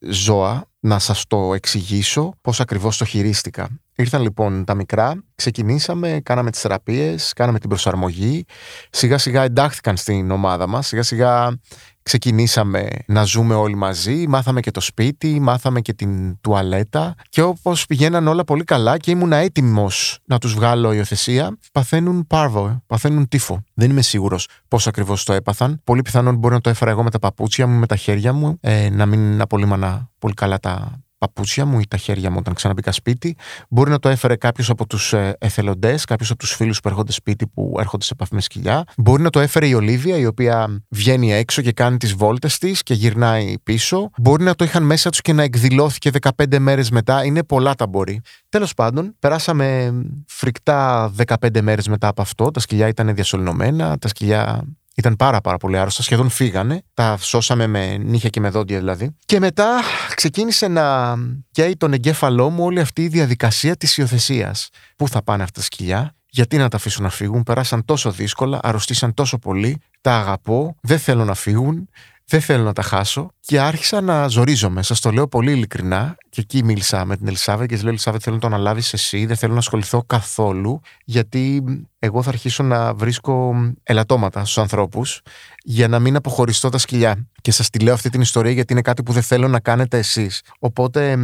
ζώα 0.00 0.64
να 0.80 0.98
σας 0.98 1.24
το 1.26 1.54
εξηγήσω 1.54 2.32
πώς 2.40 2.60
ακριβώς 2.60 2.96
το 2.96 3.04
χειρίστηκα. 3.04 3.68
Ήρθαν 3.96 4.22
λοιπόν 4.22 4.64
τα 4.64 4.74
μικρά, 4.74 5.24
ξεκινήσαμε, 5.34 6.20
κάναμε 6.22 6.50
τις 6.50 6.60
θεραπείες, 6.60 7.32
κάναμε 7.32 7.58
την 7.58 7.68
προσαρμογή, 7.68 8.44
σιγά 8.90 9.18
σιγά 9.18 9.42
εντάχθηκαν 9.42 9.96
στην 9.96 10.30
ομάδα 10.30 10.66
μας, 10.66 10.86
σιγά 10.86 11.02
σιγά 11.02 11.58
ξεκινήσαμε 12.04 12.88
να 13.06 13.22
ζούμε 13.22 13.54
όλοι 13.54 13.74
μαζί, 13.74 14.26
μάθαμε 14.28 14.60
και 14.60 14.70
το 14.70 14.80
σπίτι, 14.80 15.40
μάθαμε 15.40 15.80
και 15.80 15.92
την 15.92 16.40
τουαλέτα 16.40 17.14
και 17.28 17.42
όπως 17.42 17.86
πηγαίναν 17.86 18.28
όλα 18.28 18.44
πολύ 18.44 18.64
καλά 18.64 18.96
και 18.96 19.10
ήμουν 19.10 19.32
έτοιμος 19.32 20.18
να 20.24 20.38
τους 20.38 20.54
βγάλω 20.54 20.92
υιοθεσία, 20.92 21.58
παθαίνουν 21.72 22.26
πάρβο, 22.26 22.82
παθαίνουν 22.86 23.28
τύφο. 23.28 23.62
Δεν 23.74 23.90
είμαι 23.90 24.02
σίγουρος 24.02 24.48
πώς 24.68 24.86
ακριβώς 24.86 25.24
το 25.24 25.32
έπαθαν. 25.32 25.80
Πολύ 25.84 26.02
πιθανόν 26.02 26.36
μπορεί 26.36 26.54
να 26.54 26.60
το 26.60 26.70
έφερα 26.70 26.90
εγώ 26.90 27.02
με 27.02 27.10
τα 27.10 27.18
παπούτσια 27.18 27.66
μου, 27.66 27.78
με 27.78 27.86
τα 27.86 27.96
χέρια 27.96 28.32
μου, 28.32 28.58
ε, 28.60 28.90
να 28.90 29.06
μην 29.06 29.40
απολύμανα 29.40 30.10
πολύ 30.18 30.34
καλά 30.34 30.58
τα 30.58 31.03
παπούτσια 31.24 31.64
μου 31.64 31.80
ή 31.80 31.86
τα 31.88 31.96
χέρια 31.96 32.30
μου 32.30 32.36
όταν 32.38 32.54
ξαναμπήκα 32.54 32.92
σπίτι. 32.92 33.36
Μπορεί 33.68 33.90
να 33.90 33.98
το 33.98 34.08
έφερε 34.08 34.36
κάποιος 34.36 34.70
από 34.70 34.86
τους 34.86 35.12
ε, 35.12 35.36
εθελοντές, 35.38 36.04
κάποιος 36.04 36.30
από 36.30 36.38
τους 36.38 36.54
φίλους 36.54 36.80
που 36.80 36.88
έρχονται 36.88 37.12
σπίτι 37.12 37.46
που 37.46 37.76
έρχονται 37.78 38.04
σε 38.04 38.10
επαφή 38.12 38.34
με 38.34 38.40
σκυλιά. 38.40 38.84
Μπορεί 38.96 39.22
να 39.22 39.30
το 39.30 39.40
έφερε 39.40 39.66
η 39.66 39.74
Ολίβια, 39.74 40.16
η 40.16 40.26
οποία 40.26 40.82
βγαίνει 40.88 41.32
έξω 41.32 41.62
και 41.62 41.72
κάνει 41.72 41.96
τις 41.96 42.14
βόλτες 42.14 42.58
της 42.58 42.82
και 42.82 42.94
γυρνάει 42.94 43.54
πίσω. 43.62 44.10
Μπορεί 44.18 44.44
να 44.44 44.54
το 44.54 44.64
είχαν 44.64 44.82
μέσα 44.82 45.10
τους 45.10 45.20
και 45.20 45.32
να 45.32 45.42
εκδηλώθηκε 45.42 46.10
15 46.36 46.58
μέρες 46.58 46.90
μετά. 46.90 47.24
Είναι 47.24 47.42
πολλά 47.42 47.74
τα 47.74 47.86
μπορεί. 47.86 48.20
Τέλος 48.48 48.74
πάντων, 48.74 49.14
περάσαμε 49.18 49.92
φρικτά 50.26 51.12
15 51.26 51.60
μέρες 51.60 51.88
μετά 51.88 52.08
από 52.08 52.22
αυτό. 52.22 52.50
Τα 52.50 52.60
σκυλιά 52.60 52.88
ήταν 52.88 53.14
διασωληνωμένα, 53.14 53.98
τα 53.98 54.08
σκυλιά 54.08 54.64
ήταν 54.94 55.16
πάρα 55.16 55.40
πάρα 55.40 55.56
πολύ 55.56 55.78
άρρωστα, 55.78 56.02
σχεδόν 56.02 56.28
φύγανε. 56.28 56.82
Τα 56.94 57.16
σώσαμε 57.16 57.66
με 57.66 57.96
νύχια 57.96 58.28
και 58.28 58.40
με 58.40 58.48
δόντια 58.48 58.78
δηλαδή. 58.78 59.16
Και 59.26 59.38
μετά 59.38 59.80
ξεκίνησε 60.14 60.68
να 60.68 61.14
καίει 61.50 61.76
τον 61.76 61.92
εγκέφαλό 61.92 62.50
μου 62.50 62.64
όλη 62.64 62.80
αυτή 62.80 63.02
η 63.02 63.08
διαδικασία 63.08 63.76
της 63.76 63.96
υιοθεσίας. 63.96 64.68
Πού 64.96 65.08
θα 65.08 65.22
πάνε 65.22 65.42
αυτά 65.42 65.60
τα 65.60 65.66
σκυλιά, 65.66 66.14
γιατί 66.26 66.56
να 66.56 66.68
τα 66.68 66.76
αφήσουν 66.76 67.02
να 67.02 67.10
φύγουν, 67.10 67.42
περάσαν 67.42 67.84
τόσο 67.84 68.10
δύσκολα, 68.10 68.60
αρρωστήσαν 68.62 69.14
τόσο 69.14 69.38
πολύ, 69.38 69.80
τα 70.00 70.16
αγαπώ, 70.16 70.76
δεν 70.80 70.98
θέλω 70.98 71.24
να 71.24 71.34
φύγουν, 71.34 71.88
δεν 72.26 72.40
θέλω 72.40 72.62
να 72.62 72.72
τα 72.72 72.82
χάσω 72.82 73.30
και 73.40 73.60
άρχισα 73.60 74.00
να 74.00 74.28
ζορίζομαι. 74.28 74.82
Σας 74.82 75.00
το 75.00 75.10
λέω 75.10 75.28
πολύ 75.28 75.52
ειλικρινά 75.52 76.16
και 76.28 76.40
εκεί 76.40 76.64
μίλησα 76.64 77.04
με 77.04 77.16
την 77.16 77.26
Ελισάβε 77.26 77.66
και 77.66 77.74
της 77.74 77.82
λέω: 77.82 77.90
Ελισάβε, 77.90 78.18
θέλω 78.18 78.34
να 78.34 78.40
το 78.40 78.46
αναλάβεις 78.46 78.92
εσύ, 78.92 79.26
δεν 79.26 79.36
θέλω 79.36 79.52
να 79.52 79.58
ασχοληθώ 79.58 80.02
καθόλου, 80.06 80.80
γιατί 81.04 81.64
εγώ 81.98 82.22
θα 82.22 82.28
αρχίσω 82.28 82.62
να 82.62 82.94
βρίσκω 82.94 83.54
ελαττώματα 83.82 84.40
στους 84.40 84.58
ανθρώπους 84.58 85.20
για 85.64 85.88
να 85.88 85.98
μην 85.98 86.16
αποχωριστώ 86.16 86.68
τα 86.68 86.78
σκυλιά. 86.78 87.28
Και 87.40 87.52
σας 87.52 87.70
τη 87.70 87.78
λέω 87.78 87.94
αυτή 87.94 88.10
την 88.10 88.20
ιστορία 88.20 88.52
γιατί 88.52 88.72
είναι 88.72 88.82
κάτι 88.82 89.02
που 89.02 89.12
δεν 89.12 89.22
θέλω 89.22 89.48
να 89.48 89.60
κάνετε 89.60 89.98
εσείς. 89.98 90.42
Οπότε 90.58 91.18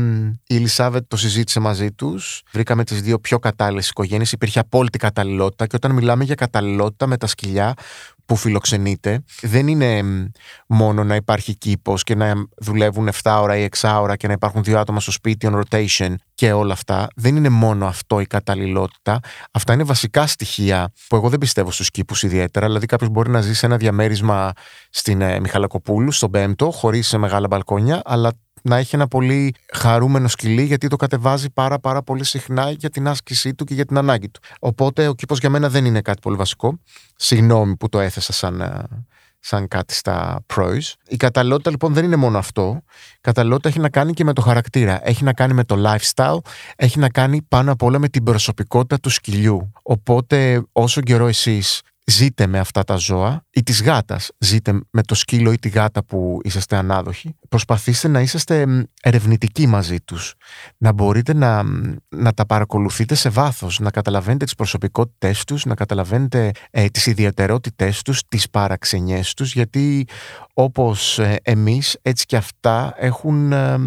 η 0.46 0.54
Ελισάβετ 0.54 1.04
το 1.08 1.16
συζήτησε 1.16 1.60
μαζί 1.60 1.92
τους. 1.92 2.42
Βρήκαμε 2.52 2.84
τις 2.84 3.02
δύο 3.02 3.18
πιο 3.18 3.38
κατάλληλες 3.38 3.88
οικογένειες. 3.88 4.32
Υπήρχε 4.32 4.58
απόλυτη 4.58 4.98
καταλληλότητα. 4.98 5.66
Και 5.66 5.76
όταν 5.76 5.92
μιλάμε 5.92 6.24
για 6.24 6.34
καταλληλότητα 6.34 7.06
με 7.06 7.16
τα 7.16 7.26
σκυλιά, 7.26 7.74
που 8.30 8.36
φιλοξενείτε 8.36 9.24
δεν 9.42 9.68
είναι 9.68 10.02
μόνο 10.66 11.04
να 11.04 11.14
υπάρχει 11.14 11.54
κήπος 11.54 12.02
και 12.02 12.14
να 12.14 12.32
δουλεύουν 12.56 13.08
7 13.22 13.38
ώρα 13.40 13.56
ή 13.56 13.68
6 13.80 13.98
ώρα 14.00 14.16
και 14.16 14.26
να 14.26 14.32
υπάρχουν 14.32 14.62
δύο 14.62 14.78
άτομα 14.78 15.00
στο 15.00 15.10
σπίτι 15.10 15.50
on 15.50 15.60
rotation 15.60 16.14
και 16.34 16.52
όλα 16.52 16.72
αυτά. 16.72 17.08
Δεν 17.16 17.36
είναι 17.36 17.48
μόνο 17.48 17.86
αυτό 17.86 18.20
η 18.20 18.26
καταλληλότητα. 18.26 19.20
Αυτά 19.50 19.72
είναι 19.72 19.82
βασικά 19.82 20.26
στοιχεία 20.26 20.92
που 21.08 21.16
εγώ 21.16 21.28
δεν 21.28 21.38
πιστεύω 21.38 21.70
στους 21.70 21.90
κήπους 21.90 22.22
ιδιαίτερα. 22.22 22.66
Δηλαδή, 22.66 22.86
κάποιος 22.86 23.10
μπορεί 23.10 23.30
να 23.30 23.40
ζει 23.40 23.54
σε 23.54 23.66
ένα 23.66 23.76
διαμέρισμα 23.76 24.52
στην 24.90 25.20
ε, 25.20 25.40
Μιχαλακοπούλου, 25.40 26.10
στον 26.10 26.30
Πέμπτο, 26.30 26.70
χωρίς 26.70 27.14
μεγάλα 27.16 27.46
μπαλκόνια, 27.46 28.02
αλλά 28.04 28.32
να 28.62 28.76
έχει 28.76 28.94
ένα 28.94 29.08
πολύ 29.08 29.54
χαρούμενο 29.72 30.28
σκυλί 30.28 30.62
γιατί 30.62 30.88
το 30.88 30.96
κατεβάζει 30.96 31.50
πάρα 31.50 31.78
πάρα 31.78 32.02
πολύ 32.02 32.24
συχνά 32.24 32.70
για 32.70 32.90
την 32.90 33.08
άσκησή 33.08 33.54
του 33.54 33.64
και 33.64 33.74
για 33.74 33.84
την 33.84 33.98
ανάγκη 33.98 34.28
του. 34.28 34.40
Οπότε 34.60 35.08
ο 35.08 35.14
κήπος 35.14 35.38
για 35.38 35.50
μένα 35.50 35.68
δεν 35.68 35.84
είναι 35.84 36.00
κάτι 36.00 36.20
πολύ 36.20 36.36
βασικό. 36.36 36.78
Συγγνώμη 37.16 37.76
που 37.76 37.88
το 37.88 38.00
έθεσα 38.00 38.32
σαν, 38.32 38.60
ε, 38.60 38.82
σαν 39.40 39.68
κάτι 39.68 39.94
στα 39.94 40.44
pros. 40.54 40.92
Η 41.08 41.16
καταλληλότητα 41.16 41.70
λοιπόν 41.70 41.92
δεν 41.92 42.04
είναι 42.04 42.16
μόνο 42.16 42.38
αυτό. 42.38 42.82
Η 43.14 43.18
καταλληλότητα 43.20 43.68
έχει 43.68 43.78
να 43.78 43.88
κάνει 43.88 44.12
και 44.12 44.24
με 44.24 44.32
το 44.32 44.40
χαρακτήρα. 44.40 45.08
Έχει 45.08 45.24
να 45.24 45.32
κάνει 45.32 45.54
με 45.54 45.64
το 45.64 45.76
lifestyle. 45.86 46.38
Έχει 46.76 46.98
να 46.98 47.08
κάνει 47.08 47.42
πάνω 47.42 47.72
απ' 47.72 47.82
όλα 47.82 47.98
με 47.98 48.08
την 48.08 48.22
προσωπικότητα 48.22 48.98
του 49.00 49.10
σκυλιού. 49.10 49.72
Οπότε 49.82 50.62
όσο 50.72 51.00
καιρό 51.00 51.26
εσείς 51.26 51.80
ζείτε 52.10 52.46
με 52.46 52.58
αυτά 52.58 52.84
τα 52.84 52.96
ζώα 52.96 53.44
ή 53.50 53.62
της 53.62 53.82
γάτας, 53.82 54.30
ζείτε 54.38 54.80
με 54.90 55.02
το 55.02 55.14
σκύλο 55.14 55.52
ή 55.52 55.58
τη 55.58 55.68
γάτα 55.68 56.04
που 56.04 56.40
είσαστε 56.42 56.76
ανάδοχοι. 56.76 57.34
Προσπαθήστε 57.48 58.08
να 58.08 58.20
είσαστε 58.20 58.86
ερευνητικοί 59.02 59.66
μαζί 59.66 60.00
τους, 60.00 60.34
να 60.78 60.92
μπορείτε 60.92 61.34
να, 61.34 61.62
να 62.08 62.32
τα 62.32 62.46
παρακολουθείτε 62.46 63.14
σε 63.14 63.28
βάθος, 63.28 63.78
να 63.78 63.90
καταλαβαίνετε 63.90 64.44
τις 64.44 64.54
προσωπικότητές 64.54 65.44
τους, 65.44 65.64
να 65.64 65.74
καταλαβαίνετε 65.74 66.50
ε, 66.70 66.86
τις 66.86 67.06
ιδιαιτερότητές 67.06 68.02
τους, 68.02 68.22
τις 68.28 68.50
παραξενιές 68.50 69.34
τους, 69.34 69.52
γιατί 69.52 70.06
όπως 70.54 71.18
ε, 71.18 71.36
εμείς 71.42 71.98
έτσι 72.02 72.26
και 72.26 72.36
αυτά 72.36 72.94
έχουν 72.96 73.52
ε, 73.52 73.78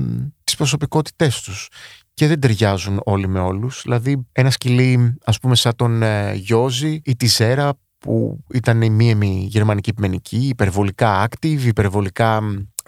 τις 0.43 0.55
προσωπικότητές 0.55 1.41
τους 1.41 1.69
και 2.13 2.27
δεν 2.27 2.39
ταιριάζουν 2.39 3.01
όλοι 3.03 3.27
με 3.27 3.39
όλους. 3.39 3.81
Δηλαδή 3.83 4.27
ένα 4.31 4.49
σκυλί 4.49 5.17
ας 5.25 5.39
πούμε 5.39 5.55
σαν 5.55 5.75
τον 5.75 6.03
ε, 6.03 6.33
Γιώζη 6.33 7.01
ή 7.03 7.15
τη 7.15 7.25
Ζέρα 7.25 7.73
που 8.03 8.43
ήταν 8.53 8.81
η 8.81 8.89
μη 8.89 9.45
γερμανική 9.49 9.89
επιμενική, 9.89 10.47
υπερβολικά 10.47 11.27
active, 11.27 11.61
υπερβολικά 11.65 12.41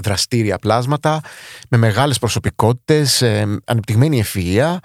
δραστήρια 0.04 0.58
πλάσματα, 0.58 1.22
με 1.70 1.78
μεγάλες 1.78 2.20
προσωπικότητες, 2.20 3.22
ε, 3.22 3.60
ανεπτυγμένη 3.66 4.24
ευφυΐα, 4.26 4.78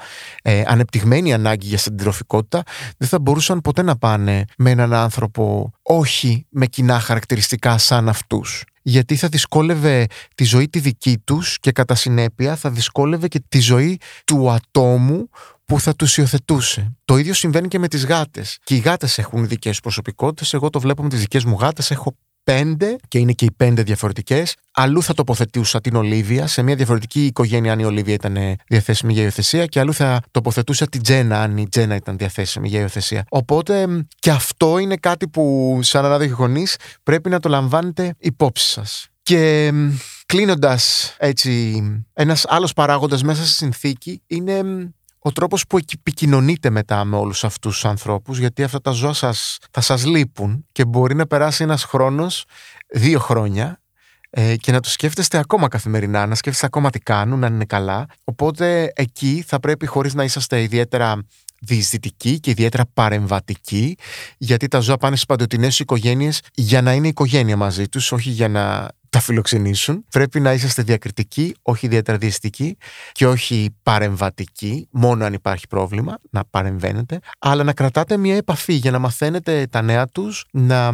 ε, 0.42 0.62
ανεπτυγμένη 0.66 1.32
ανάγκη 1.32 1.66
για 1.66 1.78
συντροφικότητα, 1.78 2.62
δεν 2.96 3.08
θα 3.08 3.18
μπορούσαν 3.18 3.60
ποτέ 3.60 3.82
να 3.82 3.96
πάνε 3.96 4.44
με 4.56 4.70
έναν 4.70 4.94
άνθρωπο 4.94 5.72
όχι 5.82 6.46
με 6.48 6.66
κοινά 6.66 7.00
χαρακτηριστικά 7.00 7.78
σαν 7.78 8.08
αυτούς. 8.08 8.64
Γιατί 8.82 9.16
θα 9.16 9.28
δυσκόλευε 9.28 10.06
τη 10.34 10.44
ζωή 10.44 10.68
τη 10.68 10.78
δική 10.78 11.18
τους 11.18 11.58
και 11.58 11.72
κατά 11.72 11.94
συνέπεια 11.94 12.56
θα 12.56 12.70
δυσκόλευε 12.70 13.28
και 13.28 13.42
τη 13.48 13.60
ζωή 13.60 14.00
του 14.24 14.50
ατόμου 14.50 15.28
που 15.70 15.80
θα 15.80 15.96
τους 15.96 16.16
υιοθετούσε. 16.16 16.96
Το 17.04 17.16
ίδιο 17.16 17.34
συμβαίνει 17.34 17.68
και 17.68 17.78
με 17.78 17.88
τις 17.88 18.06
γάτες. 18.06 18.58
Και 18.64 18.74
οι 18.74 18.78
γάτες 18.78 19.18
έχουν 19.18 19.48
δικές 19.48 19.80
προσωπικότητες. 19.80 20.54
Εγώ 20.54 20.70
το 20.70 20.80
βλέπω 20.80 21.02
με 21.02 21.08
τις 21.08 21.20
δικές 21.20 21.44
μου 21.44 21.56
γάτες. 21.60 21.90
Έχω 21.90 22.16
πέντε 22.44 22.96
και 23.08 23.18
είναι 23.18 23.32
και 23.32 23.44
οι 23.44 23.50
πέντε 23.56 23.82
διαφορετικές. 23.82 24.54
Αλλού 24.72 25.02
θα 25.02 25.14
τοποθετούσα 25.14 25.80
την 25.80 25.96
Ολίβια 25.96 26.46
σε 26.46 26.62
μια 26.62 26.74
διαφορετική 26.74 27.24
οικογένεια 27.24 27.72
αν 27.72 27.78
η 27.78 27.84
Ολίβια 27.84 28.14
ήταν 28.14 28.36
διαθέσιμη 28.68 29.12
για 29.12 29.22
υιοθεσία 29.22 29.66
και 29.66 29.80
αλλού 29.80 29.94
θα 29.94 30.20
τοποθετούσα 30.30 30.86
την 30.86 31.02
Τζένα 31.02 31.42
αν 31.42 31.56
η 31.56 31.68
Τζένα 31.68 31.94
ήταν 31.94 32.16
διαθέσιμη 32.16 32.68
για 32.68 32.80
υιοθεσία. 32.80 33.24
Οπότε 33.28 33.86
και 34.18 34.30
αυτό 34.30 34.78
είναι 34.78 34.96
κάτι 34.96 35.28
που 35.28 35.78
σαν 35.82 36.04
ανάδοχοι 36.04 36.30
γονείς 36.30 36.76
πρέπει 37.02 37.28
να 37.28 37.40
το 37.40 37.48
λαμβάνετε 37.48 38.14
υπόψη 38.18 38.66
σας. 38.66 39.08
Και 39.22 39.72
κλείνοντας 40.26 41.14
έτσι, 41.18 41.82
ένας 42.12 42.44
άλλος 42.48 42.72
παράγοντας 42.72 43.22
μέσα 43.22 43.46
στη 43.46 43.54
συνθήκη 43.54 44.22
είναι 44.26 44.62
ο 45.22 45.32
τρόπος 45.32 45.66
που 45.66 45.78
επικοινωνείτε 45.78 46.70
μετά 46.70 47.04
με 47.04 47.16
όλους 47.16 47.44
αυτούς 47.44 47.72
τους 47.72 47.84
ανθρώπους 47.84 48.38
γιατί 48.38 48.62
αυτά 48.62 48.80
τα 48.80 48.90
ζώα 48.90 49.12
σας, 49.12 49.58
θα 49.70 49.80
σας 49.80 50.04
λείπουν 50.04 50.66
και 50.72 50.84
μπορεί 50.84 51.14
να 51.14 51.26
περάσει 51.26 51.62
ένας 51.62 51.84
χρόνος, 51.84 52.44
δύο 52.88 53.18
χρόνια 53.18 53.80
ε, 54.30 54.56
και 54.56 54.72
να 54.72 54.80
τους 54.80 54.92
σκέφτεστε 54.92 55.38
ακόμα 55.38 55.68
καθημερινά, 55.68 56.26
να 56.26 56.34
σκέφτεστε 56.34 56.66
ακόμα 56.66 56.90
τι 56.90 56.98
κάνουν, 56.98 57.44
αν 57.44 57.54
είναι 57.54 57.64
καλά. 57.64 58.06
Οπότε 58.24 58.92
εκεί 58.94 59.44
θα 59.46 59.60
πρέπει 59.60 59.86
χωρίς 59.86 60.14
να 60.14 60.24
είσαστε 60.24 60.62
ιδιαίτερα 60.62 61.22
διεισδυτικοί 61.60 62.40
και 62.40 62.50
ιδιαίτερα 62.50 62.84
παρεμβατικοί, 62.94 63.96
γιατί 64.38 64.68
τα 64.68 64.78
ζώα 64.78 64.96
πάνε 64.96 65.14
στις 65.14 65.26
παντοτινές 65.26 65.78
οικογένειες 65.78 66.40
για 66.54 66.82
να 66.82 66.92
είναι 66.92 67.08
οικογένεια 67.08 67.56
μαζί 67.56 67.88
τους, 67.88 68.12
όχι 68.12 68.30
για 68.30 68.48
να 68.48 68.88
τα 69.10 69.20
φιλοξενήσουν. 69.20 70.04
Πρέπει 70.10 70.40
να 70.40 70.52
είσαστε 70.52 70.82
διακριτικοί, 70.82 71.54
όχι 71.62 71.86
ιδιαίτερα 71.86 72.18
διαστικοί 72.18 72.76
και 73.12 73.26
όχι 73.26 73.76
παρεμβατικοί, 73.82 74.88
μόνο 74.90 75.24
αν 75.24 75.32
υπάρχει 75.32 75.66
πρόβλημα, 75.66 76.18
να 76.30 76.44
παρεμβαίνετε, 76.44 77.18
αλλά 77.38 77.64
να 77.64 77.72
κρατάτε 77.72 78.16
μια 78.16 78.36
επαφή 78.36 78.72
για 78.72 78.90
να 78.90 78.98
μαθαίνετε 78.98 79.66
τα 79.70 79.82
νέα 79.82 80.06
τους, 80.06 80.44
να 80.52 80.92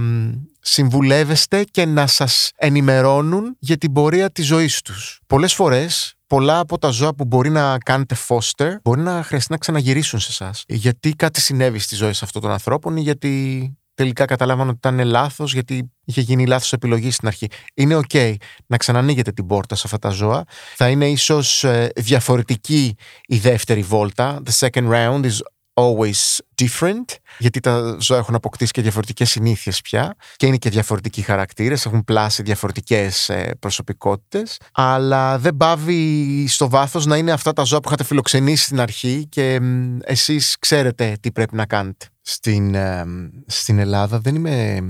συμβουλεύεστε 0.60 1.64
και 1.70 1.84
να 1.84 2.06
σας 2.06 2.50
ενημερώνουν 2.56 3.56
για 3.58 3.76
την 3.76 3.92
πορεία 3.92 4.30
της 4.30 4.46
ζωής 4.46 4.80
τους. 4.82 5.20
Πολλές 5.26 5.54
φορές 5.54 6.14
πολλά 6.26 6.58
από 6.58 6.78
τα 6.78 6.88
ζώα 6.88 7.14
που 7.14 7.24
μπορεί 7.24 7.50
να 7.50 7.78
κάνετε 7.78 8.16
foster 8.28 8.70
μπορεί 8.82 9.00
να 9.00 9.22
χρειαστεί 9.22 9.52
να 9.52 9.58
ξαναγυρίσουν 9.58 10.20
σε 10.20 10.28
εσάς. 10.30 10.64
Γιατί 10.68 11.10
κάτι 11.10 11.40
συνέβη 11.40 11.78
στη 11.78 11.94
ζωή 11.94 12.10
αυτών 12.10 12.42
των 12.42 12.50
ανθρώπων 12.50 12.96
ή 12.96 13.00
γιατί 13.00 13.76
τελικά 13.96 14.24
καταλάβαν 14.24 14.68
ότι 14.68 14.76
ήταν 14.76 15.06
λάθος, 15.06 15.52
γιατί 15.52 15.92
είχε 16.04 16.20
γίνει 16.20 16.46
λάθος 16.46 16.72
επιλογή 16.72 17.10
στην 17.10 17.28
αρχή. 17.28 17.46
Είναι 17.74 18.00
OK 18.08 18.34
να 18.66 18.76
ξανανοίγετε 18.76 19.32
την 19.32 19.46
πόρτα 19.46 19.74
σε 19.74 19.82
αυτά 19.84 19.98
τα 19.98 20.08
ζώα. 20.08 20.44
Θα 20.74 20.88
είναι 20.88 21.08
ίσως 21.08 21.64
ε, 21.64 21.90
διαφορετική 21.96 22.96
η 23.26 23.38
δεύτερη 23.38 23.82
βόλτα. 23.82 24.42
The 24.44 24.68
second 24.68 24.88
round 24.90 25.24
is 25.24 25.38
always 25.80 26.38
different, 26.62 27.04
γιατί 27.38 27.60
τα 27.60 27.96
ζώα 28.00 28.18
έχουν 28.18 28.34
αποκτήσει 28.34 28.70
και 28.70 28.82
διαφορετικές 28.82 29.30
συνήθειες 29.30 29.80
πια 29.80 30.16
και 30.36 30.46
είναι 30.46 30.56
και 30.56 30.70
διαφορετικοί 30.70 31.22
χαρακτήρες, 31.22 31.86
έχουν 31.86 32.04
πλάσει 32.04 32.42
διαφορετικές 32.42 33.28
ε, 33.28 33.56
προσωπικότητες, 33.58 34.60
αλλά 34.72 35.38
δεν 35.38 35.56
πάβει 35.56 36.44
στο 36.48 36.68
βάθος 36.68 37.06
να 37.06 37.16
είναι 37.16 37.32
αυτά 37.32 37.52
τα 37.52 37.62
ζώα 37.62 37.80
που 37.80 37.88
είχατε 37.88 38.04
φιλοξενήσει 38.04 38.64
στην 38.64 38.80
αρχή 38.80 39.26
και 39.28 39.60
εσείς 40.02 40.56
ξέρετε 40.58 41.16
τι 41.20 41.32
πρέπει 41.32 41.56
να 41.56 41.66
κάνετε. 41.66 42.06
Στην, 42.22 42.74
ε, 42.74 43.04
στην 43.46 43.78
Ελλάδα 43.78 44.18
δεν 44.18 44.34
είμαι 44.34 44.80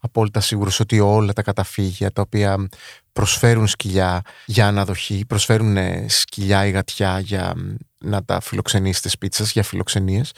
απόλυτα 0.00 0.40
σίγουρος 0.40 0.80
ότι 0.80 1.00
όλα 1.00 1.32
τα 1.32 1.42
καταφύγια 1.42 2.12
τα 2.12 2.22
οποία 2.22 2.68
προσφέρουν 3.12 3.66
σκυλιά 3.66 4.22
για 4.46 4.66
αναδοχή, 4.66 5.24
προσφέρουν 5.26 5.76
ε, 5.76 6.06
σκυλιά 6.08 6.66
ή 6.66 6.70
γατιά 6.70 7.18
για 7.18 7.54
να 7.98 8.24
τα 8.24 8.40
φιλοξενήσετε 8.40 9.08
σπίτι 9.08 9.36
σας 9.36 9.52
για 9.52 9.62
φιλοξενίες, 9.62 10.32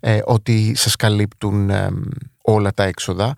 ε, 0.00 0.20
ότι 0.24 0.74
σας 0.74 0.96
καλύπτουν 0.96 1.70
ε, 1.70 1.88
όλα 2.42 2.72
τα 2.72 2.84
έξοδα. 2.84 3.34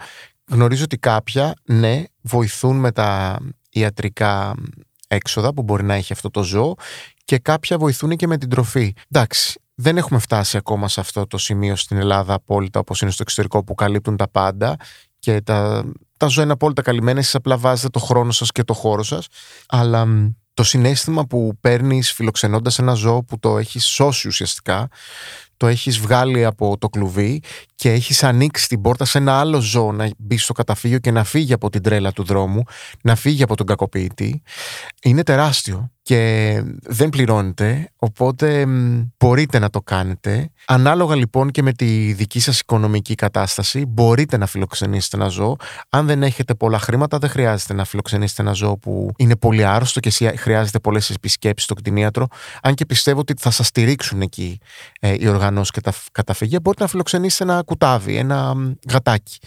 Γνωρίζω 0.51 0.85
ότι 0.85 0.99
κάποια, 0.99 1.55
ναι, 1.65 2.03
βοηθούν 2.21 2.77
με 2.77 2.93
τα 2.93 3.39
ιατρικά 3.71 4.55
έξοδα 5.09 5.55
που 5.55 5.63
μπορεί 5.63 5.85
να 5.85 5.95
έχει 5.95 6.13
αυτό 6.13 6.31
το 6.31 6.43
ζώο 6.43 6.75
και 7.25 7.39
κάποια 7.39 7.79
βοηθούν 7.79 8.17
και 8.17 8.27
με 8.27 8.39
την 8.39 8.49
τροφή. 8.49 8.95
Εντάξει, 9.11 9.61
δεν 9.75 9.97
έχουμε 9.97 10.19
φτάσει 10.19 10.57
ακόμα 10.57 10.89
σε 10.89 11.01
αυτό 11.01 11.27
το 11.27 11.39
σημείο 11.39 11.77
στην 11.77 11.97
Ελλάδα 11.97 12.35
απόλυτα 12.35 12.81
όπως 12.81 13.01
είναι 13.01 13.11
στο 13.11 13.23
εξωτερικό 13.23 13.65
που 13.65 13.75
καλύπτουν 13.75 14.17
τα 14.17 14.29
πάντα 14.29 14.77
και 15.19 15.41
τα, 15.41 15.85
τα 16.17 16.27
ζώα 16.27 16.45
είναι 16.45 16.53
απόλυτα 16.53 16.83
καλυμμένα, 16.83 17.19
εσείς 17.19 17.35
απλά 17.35 17.57
βάζετε 17.57 17.89
το 17.89 17.99
χρόνο 17.99 18.33
σας 18.33 18.53
και 18.53 18.65
το 18.65 18.75
χώρο 18.75 19.03
σας, 19.03 19.27
αλλά 19.69 20.07
το 20.55 20.65
συνέστημα 20.65 21.27
που 21.27 21.59
παίρνεις 21.61 22.13
φιλοξενώντας 22.13 22.79
ένα 22.79 22.93
ζώο 22.93 23.25
που 23.25 23.39
το 23.39 23.59
έχεις 23.59 23.87
σώσει 23.87 24.29
ουσιαστικά, 24.29 24.89
το 25.59 25.67
έχεις 25.67 25.99
βγάλει 25.99 26.45
από 26.45 26.79
το 26.79 26.89
κλουβί 26.89 27.43
και 27.75 27.93
έχεις 27.93 28.23
ανοίξει 28.23 28.69
την 28.69 28.81
πόρτα 28.81 29.05
σε 29.05 29.19
ένα 29.19 29.39
άλλο 29.39 29.61
ζώο 29.61 29.93
να 29.93 30.09
μπει 30.19 30.37
στο 30.37 30.53
καταφύγιο 30.53 30.99
και 30.99 31.11
να 31.11 31.25
φύγει 31.25 31.53
από 31.53 31.71
την 31.71 31.83
τρέλα 31.83 32.13
του 32.13 32.25
δρόμου, 32.25 32.63
να 33.03 33.15
φύγει 33.15 33.43
από 33.43 33.57
τον 33.57 33.67
κακοποιητή, 33.67 34.43
είναι 35.03 35.23
τεράστιο 35.23 35.91
και 36.03 36.63
δεν 36.83 37.09
πληρώνετε, 37.09 37.91
οπότε 37.97 38.67
μπορείτε 39.19 39.59
να 39.59 39.71
το 39.71 39.81
κάνετε. 39.81 40.51
Ανάλογα 40.67 41.17
λοιπόν 41.17 41.51
και 41.51 41.63
με 41.63 41.73
τη 41.73 42.13
δική 42.13 42.41
σας 42.41 42.61
οικονομική 42.61 43.15
κατάσταση, 43.15 43.87
μπορείτε 43.87 44.37
να 44.37 44.47
φιλοξενήσετε 44.47 45.17
ένα 45.17 45.29
ζώο. 45.29 45.57
Αν 45.89 46.07
δεν 46.07 46.23
έχετε 46.23 46.55
πολλά 46.55 46.79
χρήματα, 46.79 47.19
δεν 47.19 47.31
χρειάζεται 47.31 47.75
να 47.75 47.85
φιλοξενήσετε 47.85 48.43
ένα 48.43 48.53
ζώο 48.53 48.79
που 48.79 49.11
είναι 49.17 49.37
πολύ 49.37 49.65
άρρωστο 49.65 50.01
και 50.01 50.11
χρειάζεται 50.37 50.79
πολλές 50.79 51.11
επισκέψεις 51.11 51.65
στο 51.65 51.75
κτηνίατρο. 51.75 52.27
Αν 52.63 52.75
και 52.75 52.87
πιστεύω 52.87 53.21
ότι 53.21 53.35
θα 53.39 53.51
σας 53.51 53.67
στηρίξουν 53.67 54.21
εκεί 54.21 54.59
ε, 55.01 55.15
οι 55.19 55.27
οργανώσεις 55.27 55.48
και 55.71 55.81
τα 55.81 55.93
καταφυγεία, 56.13 56.61
μπορείτε 56.63 56.83
να 56.83 56.89
φιλοξενήσετε 56.89 57.53
ένα 57.53 57.63
κουτάβι, 57.63 58.17
ένα 58.17 58.55
γατάκι 58.91 59.39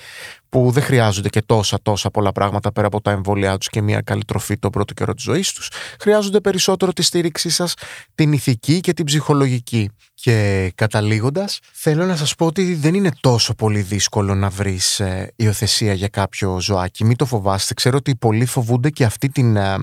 που 0.52 0.72
δεν 0.72 0.84
χρειάζονται 0.84 1.30
και 1.30 1.42
τόσα 1.42 1.78
τόσα 1.82 2.10
πολλά 2.10 2.32
πράγματα 2.32 2.72
πέρα 2.72 2.88
από 2.88 3.02
τα 3.02 3.12
εμβόλια 3.12 3.58
τους 3.58 3.70
και 3.70 3.82
μια 3.82 4.02
καλή 4.02 4.24
τροφή 4.26 4.58
το 4.58 4.70
πρώτο 4.70 4.94
καιρό 4.94 5.14
της 5.14 5.24
ζωής 5.24 5.54
τους. 5.54 5.70
Χρειάζονται 6.00 6.40
περισσότερο 6.40 6.94
τη 6.94 7.02
στήριξή 7.02 7.50
σας, 7.50 7.74
την 8.16 8.34
ηθική 8.34 8.80
και 8.80 8.94
την 8.94 9.06
ψυχολογική. 9.06 9.90
Και 10.14 10.72
καταλήγοντας, 10.76 11.60
θέλω 11.74 12.06
να 12.06 12.16
σας 12.16 12.36
πω 12.36 12.46
ότι 12.46 12.76
δεν 12.76 12.94
είναι 12.94 13.12
τόσο 13.20 13.54
πολύ 13.54 13.82
δύσκολο 13.82 14.36
να 14.36 14.50
βρεις 14.50 15.00
ε, 15.00 15.34
υιοθεσία 15.36 15.94
για 15.94 16.08
κάποιο 16.08 16.60
ζωάκι. 16.60 17.04
Μην 17.04 17.16
το 17.16 17.26
φοβάστε. 17.26 17.74
Ξέρω 17.74 17.98
ότι 17.98 18.16
πολλοί 18.16 18.46
φοβούνται 18.46 18.90
και 18.90 19.04
αυτή, 19.04 19.30
την, 19.30 19.56
ε, 19.56 19.76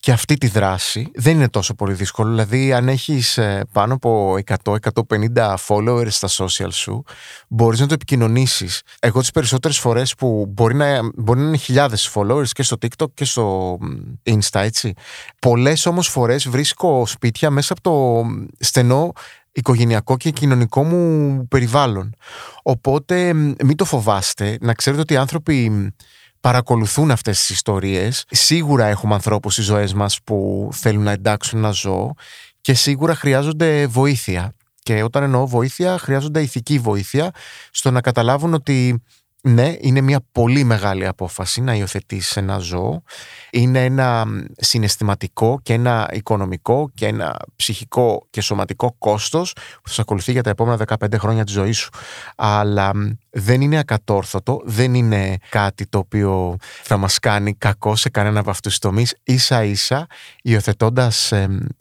και 0.00 0.12
αυτή 0.12 0.34
τη 0.34 0.48
δράση. 0.48 1.10
Δεν 1.14 1.34
είναι 1.34 1.48
τόσο 1.48 1.74
πολύ 1.74 1.94
δύσκολο. 1.94 2.30
Δηλαδή, 2.30 2.72
αν 2.72 2.88
έχεις 2.88 3.38
ε, 3.38 3.66
πάνω 3.72 3.94
από 3.94 4.38
100-150 4.64 5.37
followers 5.66 6.10
στα 6.10 6.28
social 6.28 6.68
σου, 6.70 7.04
μπορείς 7.48 7.80
να 7.80 7.86
το 7.86 7.94
επικοινωνήσεις. 7.94 8.82
Εγώ 9.00 9.20
τις 9.20 9.30
περισσότερες 9.30 9.78
φορές 9.78 10.14
που 10.14 10.46
μπορεί 10.48 10.74
να, 10.74 11.00
μπορεί 11.14 11.40
να 11.40 11.46
είναι 11.46 11.56
χιλιάδες 11.56 12.10
followers 12.14 12.48
και 12.48 12.62
στο 12.62 12.76
TikTok 12.80 13.12
και 13.14 13.24
στο 13.24 13.78
Insta, 14.22 14.60
έτσι. 14.60 14.94
Πολλές 15.38 15.86
όμως 15.86 16.08
φορές 16.08 16.48
βρίσκω 16.48 17.06
σπίτια 17.06 17.50
μέσα 17.50 17.72
από 17.72 17.82
το 17.82 18.24
στενό 18.58 19.12
οικογενειακό 19.52 20.16
και 20.16 20.30
κοινωνικό 20.30 20.82
μου 20.84 21.46
περιβάλλον. 21.48 22.14
Οπότε 22.62 23.32
μην 23.32 23.76
το 23.76 23.84
φοβάστε, 23.84 24.58
να 24.60 24.74
ξέρετε 24.74 25.02
ότι 25.02 25.12
οι 25.12 25.16
άνθρωποι 25.16 25.92
παρακολουθούν 26.40 27.10
αυτές 27.10 27.38
τις 27.38 27.50
ιστορίες. 27.50 28.24
Σίγουρα 28.30 28.86
έχουμε 28.86 29.14
ανθρώπους 29.14 29.52
στις 29.52 29.64
ζωές 29.64 29.94
μας 29.94 30.18
που 30.24 30.68
θέλουν 30.72 31.02
να 31.02 31.10
εντάξουν 31.10 31.58
ένα 31.58 31.70
ζώο 31.70 32.14
και 32.60 32.74
σίγουρα 32.74 33.14
χρειάζονται 33.14 33.86
βοήθεια. 33.86 34.52
Και 34.88 35.02
όταν 35.02 35.22
εννοώ 35.22 35.46
βοήθεια, 35.46 35.98
χρειάζονται 35.98 36.42
ηθική 36.42 36.78
βοήθεια 36.78 37.30
στο 37.70 37.90
να 37.90 38.00
καταλάβουν 38.00 38.54
ότι 38.54 39.02
ναι, 39.42 39.74
είναι 39.80 40.00
μια 40.00 40.20
πολύ 40.32 40.64
μεγάλη 40.64 41.06
απόφαση 41.06 41.60
να 41.60 41.74
υιοθετήσεις 41.74 42.36
ένα 42.36 42.58
ζώο. 42.58 43.02
Είναι 43.50 43.84
ένα 43.84 44.24
συναισθηματικό 44.56 45.60
και 45.62 45.72
ένα 45.72 46.08
οικονομικό 46.12 46.90
και 46.94 47.06
ένα 47.06 47.36
ψυχικό 47.56 48.26
και 48.30 48.40
σωματικό 48.40 48.94
κόστος 48.98 49.52
που 49.52 49.88
θα 49.88 49.94
σε 49.94 50.00
ακολουθεί 50.00 50.32
για 50.32 50.42
τα 50.42 50.50
επόμενα 50.50 50.84
15 51.00 51.18
χρόνια 51.18 51.44
της 51.44 51.52
ζωής 51.52 51.78
σου. 51.78 51.90
Αλλά 52.36 52.92
δεν 53.30 53.60
είναι 53.60 53.78
ακατόρθωτο, 53.78 54.60
δεν 54.64 54.94
είναι 54.94 55.36
κάτι 55.48 55.86
το 55.86 55.98
οποίο 55.98 56.56
θα 56.82 56.96
μας 56.96 57.18
κάνει 57.18 57.54
κακό 57.54 57.96
σε 57.96 58.08
κανένα 58.08 58.40
από 58.40 58.50
αυτούς 58.50 58.70
τους 58.70 58.80
τομείς. 58.80 59.14
Ίσα 59.22 59.64
ίσα, 59.64 60.06
υιοθετώντας 60.42 61.32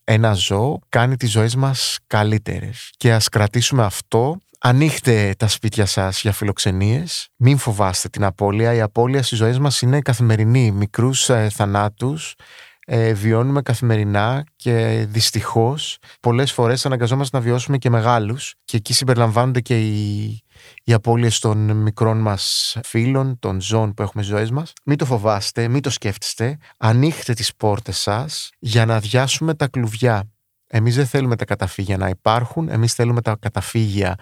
ένα 0.03 0.33
ζώο, 0.33 0.79
κάνει 0.89 1.15
τις 1.15 1.31
ζωές 1.31 1.55
μας 1.55 1.99
καλύτερες. 2.07 2.91
Και 2.97 3.13
ας 3.13 3.29
κρατήσουμε 3.29 3.83
αυτό 3.83 4.37
Ανοίχτε 4.59 5.33
τα 5.37 5.47
σπίτια 5.47 5.85
σας 5.85 6.21
για 6.21 6.31
φιλοξενίες. 6.31 7.29
Μην 7.35 7.57
φοβάστε 7.57 8.09
την 8.09 8.23
απώλεια. 8.23 8.73
Η 8.73 8.81
απώλεια 8.81 9.23
στις 9.23 9.37
ζωές 9.37 9.59
μας 9.59 9.81
είναι 9.81 9.99
καθημερινή. 10.01 10.71
Μικρούς 10.71 11.29
ε, 11.29 11.49
θανάτους 11.49 12.35
ε, 12.89 13.13
βιώνουμε 13.13 13.61
καθημερινά 13.61 14.43
και 14.55 15.05
δυστυχώς 15.09 15.97
πολλές 16.19 16.51
φορές 16.51 16.85
αναγκαζόμαστε 16.85 17.37
να 17.37 17.43
βιώσουμε 17.43 17.77
και 17.77 17.89
μεγάλους 17.89 18.53
και 18.65 18.77
εκεί 18.77 18.93
συμπεριλαμβάνονται 18.93 19.61
και 19.61 19.79
οι, 19.79 20.23
οι 20.83 20.93
απώλειες 20.93 21.39
των 21.39 21.57
μικρών 21.71 22.17
μας 22.17 22.77
φίλων, 22.83 23.39
των 23.39 23.61
ζώων 23.61 23.93
που 23.93 24.01
έχουμε 24.01 24.23
στις 24.23 24.35
ζωές 24.35 24.51
μας. 24.51 24.73
Μην 24.85 24.97
το 24.97 25.05
φοβάστε, 25.05 25.67
μην 25.67 25.81
το 25.81 25.89
σκέφτεστε. 25.89 26.57
Ανοίχτε 26.77 27.33
τις 27.33 27.55
πόρτες 27.55 27.97
σας 27.97 28.49
για 28.59 28.85
να 28.85 28.95
αδειάσουμε 28.95 29.53
τα 29.53 29.67
κλουβιά 29.67 30.23
εμείς 30.67 30.95
δεν 30.95 31.05
θέλουμε 31.05 31.35
τα 31.35 31.45
καταφύγια 31.45 31.97
να 31.97 32.09
υπάρχουν, 32.09 32.69
εμείς 32.69 32.93
θέλουμε 32.93 33.21
τα 33.21 33.35
καταφύγια 33.39 34.15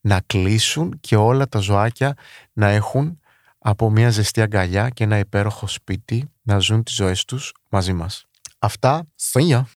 να 0.00 0.20
κλείσουν 0.26 0.98
και 1.00 1.16
όλα 1.16 1.48
τα 1.48 1.58
ζωάκια 1.58 2.14
να 2.52 2.68
έχουν 2.68 3.20
από 3.58 3.90
μια 3.90 4.10
ζεστή 4.10 4.40
αγκαλιά 4.40 4.88
και 4.88 5.04
ένα 5.04 5.18
υπέροχο 5.18 5.66
σπίτι 5.66 6.30
να 6.42 6.58
ζουν 6.58 6.82
τις 6.82 6.94
ζωές 6.94 7.24
τους 7.24 7.54
μαζί 7.68 7.92
μας. 7.92 8.26
Αυτά, 8.58 9.06
φύγια! 9.16 9.68